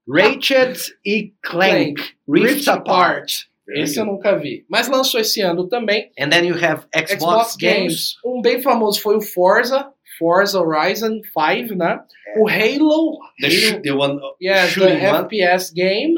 Ratchet 0.08 0.78
e 1.04 1.32
Clank, 1.42 2.00
Rift, 2.28 2.54
Rift 2.54 2.68
Apart. 2.68 3.32
Esse 3.68 3.98
eu 3.98 4.04
nunca 4.04 4.36
vi. 4.38 4.64
Mas 4.68 4.88
lançou 4.88 5.20
esse 5.20 5.40
ano 5.40 5.66
também. 5.66 6.10
And 6.20 6.28
then 6.28 6.46
you 6.46 6.54
have 6.54 6.86
Xbox, 6.94 7.12
Xbox 7.12 7.56
games. 7.56 7.76
Games. 7.78 8.14
Um 8.24 8.42
bem 8.42 8.60
famoso 8.60 9.00
foi 9.00 9.16
o 9.16 9.22
Forza, 9.22 9.88
Forza 10.18 10.60
Horizon 10.60 11.20
5, 11.22 11.74
né? 11.74 12.00
O 12.36 12.48
Halo, 12.48 13.18
The, 13.40 13.46
Halo 13.46 13.82
the 13.82 13.92
one 13.92 14.20
shooting 14.68 14.98
the 15.00 15.12
one. 15.12 15.24
FPS 15.24 15.72
game. 15.72 16.14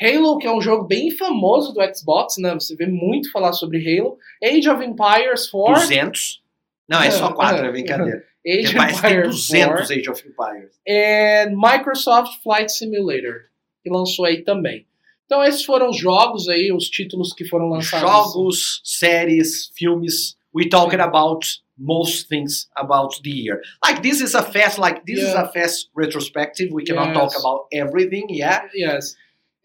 Halo, 0.00 0.38
que 0.38 0.46
é 0.46 0.52
um 0.52 0.60
jogo 0.60 0.86
bem 0.86 1.10
famoso 1.10 1.74
do 1.74 1.80
Xbox, 1.94 2.36
né? 2.38 2.54
Você 2.54 2.74
vê 2.76 2.86
muito 2.86 3.30
falar 3.32 3.52
sobre 3.52 3.78
Halo. 3.78 4.16
Age 4.42 4.68
of 4.70 4.82
Empires 4.82 5.48
4. 5.48 5.82
200. 5.82 6.42
Não, 6.88 7.02
é 7.02 7.10
só 7.10 7.32
4, 7.32 7.66
é 7.66 7.70
brincadeira. 7.70 8.24
Age 8.48 8.66
of 8.68 8.74
parece 8.76 8.94
que 8.96 9.02
tem 9.02 9.10
Empires 9.18 9.36
200 9.36 9.86
4. 9.88 9.94
Age 9.98 10.10
of 10.10 10.28
Empires. 10.28 10.80
And 10.88 11.56
Microsoft 11.56 12.42
Flight 12.42 12.72
Simulator, 12.72 13.50
que 13.82 13.90
lançou 13.90 14.24
aí 14.24 14.42
também. 14.42 14.86
Então 15.26 15.42
esses 15.44 15.64
foram 15.64 15.90
os 15.90 15.96
jogos 15.98 16.48
aí, 16.48 16.72
os 16.72 16.88
títulos 16.88 17.32
que 17.34 17.44
foram 17.44 17.68
lançados. 17.68 18.08
Jogos, 18.32 18.80
séries, 18.84 19.70
filmes. 19.76 20.36
We 20.54 20.68
talking 20.68 21.00
about 21.00 21.46
most 21.76 22.28
things 22.28 22.68
about 22.74 23.20
the 23.22 23.30
year. 23.30 23.60
Like 23.84 24.00
this 24.02 24.20
is 24.20 24.34
a 24.34 24.42
fast, 24.42 24.78
like 24.78 25.02
this 25.04 25.18
is 25.18 25.28
Yeah. 25.28 25.42
a 25.42 25.52
fast 25.52 25.90
retrospective. 25.94 26.70
We 26.72 26.84
cannot 26.84 27.08
Yes. 27.08 27.16
talk 27.16 27.38
about 27.38 27.66
everything, 27.72 28.26
yeah, 28.30 28.62
Yes. 28.74 29.14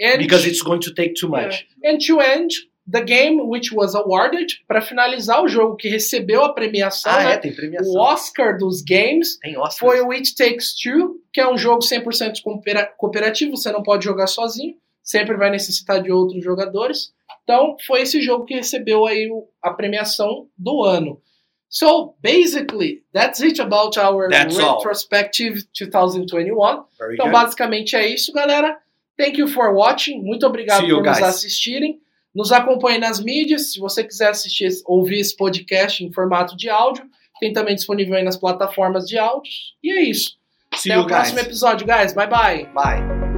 And 0.01 0.17
because 0.19 0.45
it's 0.45 0.61
going 0.61 0.81
to 0.81 0.93
take 0.93 1.13
too 1.15 1.29
much. 1.29 1.65
And 1.83 1.99
to 2.07 2.19
end, 2.19 2.51
the 2.91 3.01
game 3.01 3.41
which 3.41 3.73
was 3.73 3.95
awarded, 3.95 4.47
para 4.67 4.81
finalizar 4.81 5.41
o 5.43 5.47
jogo 5.47 5.75
que 5.77 5.87
recebeu 5.87 6.43
a 6.43 6.53
premiação, 6.53 7.11
Ah, 7.13 7.23
né? 7.23 7.33
é, 7.33 7.37
tem 7.37 7.53
premiação. 7.55 7.93
o 7.93 7.97
Oscar 7.99 8.57
dos 8.57 8.81
games, 8.81 9.37
Tem 9.39 9.57
Oscar. 9.57 9.77
foi 9.79 10.01
o 10.01 10.11
It 10.11 10.35
Takes 10.35 10.75
Two, 10.75 11.15
que 11.31 11.39
é 11.39 11.49
um 11.49 11.57
jogo 11.57 11.81
100% 11.81 12.41
coopera- 12.43 12.91
cooperativo, 12.97 13.55
você 13.55 13.71
não 13.71 13.81
pode 13.83 14.03
jogar 14.03 14.27
sozinho, 14.27 14.75
sempre 15.01 15.37
vai 15.37 15.49
necessitar 15.49 16.01
de 16.01 16.11
outros 16.11 16.43
jogadores. 16.43 17.13
Então, 17.43 17.75
foi 17.85 18.01
esse 18.01 18.21
jogo 18.21 18.45
que 18.45 18.53
recebeu 18.55 19.05
aí 19.05 19.29
a 19.61 19.71
premiação 19.71 20.47
do 20.57 20.83
ano. 20.83 21.21
So, 21.69 22.13
basically, 22.21 23.03
that's 23.11 23.41
it 23.41 23.59
about 23.59 23.97
our 23.99 24.29
That's 24.29 24.59
all. 24.59 24.77
retrospective 24.77 25.63
2021. 25.73 26.83
Very 26.99 27.13
Então, 27.15 27.25
good. 27.25 27.31
basicamente 27.31 27.95
é 27.95 28.07
isso, 28.07 28.31
galera. 28.31 28.77
Thank 29.17 29.39
you 29.39 29.47
for 29.47 29.73
watching. 29.73 30.21
Muito 30.21 30.45
obrigado 30.45 30.85
you, 30.85 30.97
por 30.97 31.03
nos 31.05 31.21
assistirem. 31.21 31.99
Nos 32.33 32.51
acompanhe 32.51 32.97
nas 32.97 33.19
mídias. 33.19 33.71
Se 33.71 33.79
você 33.79 34.03
quiser 34.03 34.29
assistir, 34.29 34.69
ouvir 34.85 35.19
esse 35.19 35.35
podcast 35.35 36.03
em 36.03 36.11
formato 36.11 36.55
de 36.57 36.69
áudio, 36.69 37.05
tem 37.39 37.53
também 37.53 37.75
disponível 37.75 38.15
aí 38.15 38.23
nas 38.23 38.37
plataformas 38.37 39.05
de 39.05 39.17
áudios. 39.17 39.75
E 39.83 39.91
é 39.91 40.01
isso. 40.01 40.37
See 40.75 40.91
Até 40.91 41.01
o 41.01 41.05
próximo 41.05 41.37
guys. 41.37 41.47
episódio, 41.47 41.85
guys. 41.85 42.13
Bye 42.13 42.27
bye. 42.27 42.65
Bye. 42.73 43.32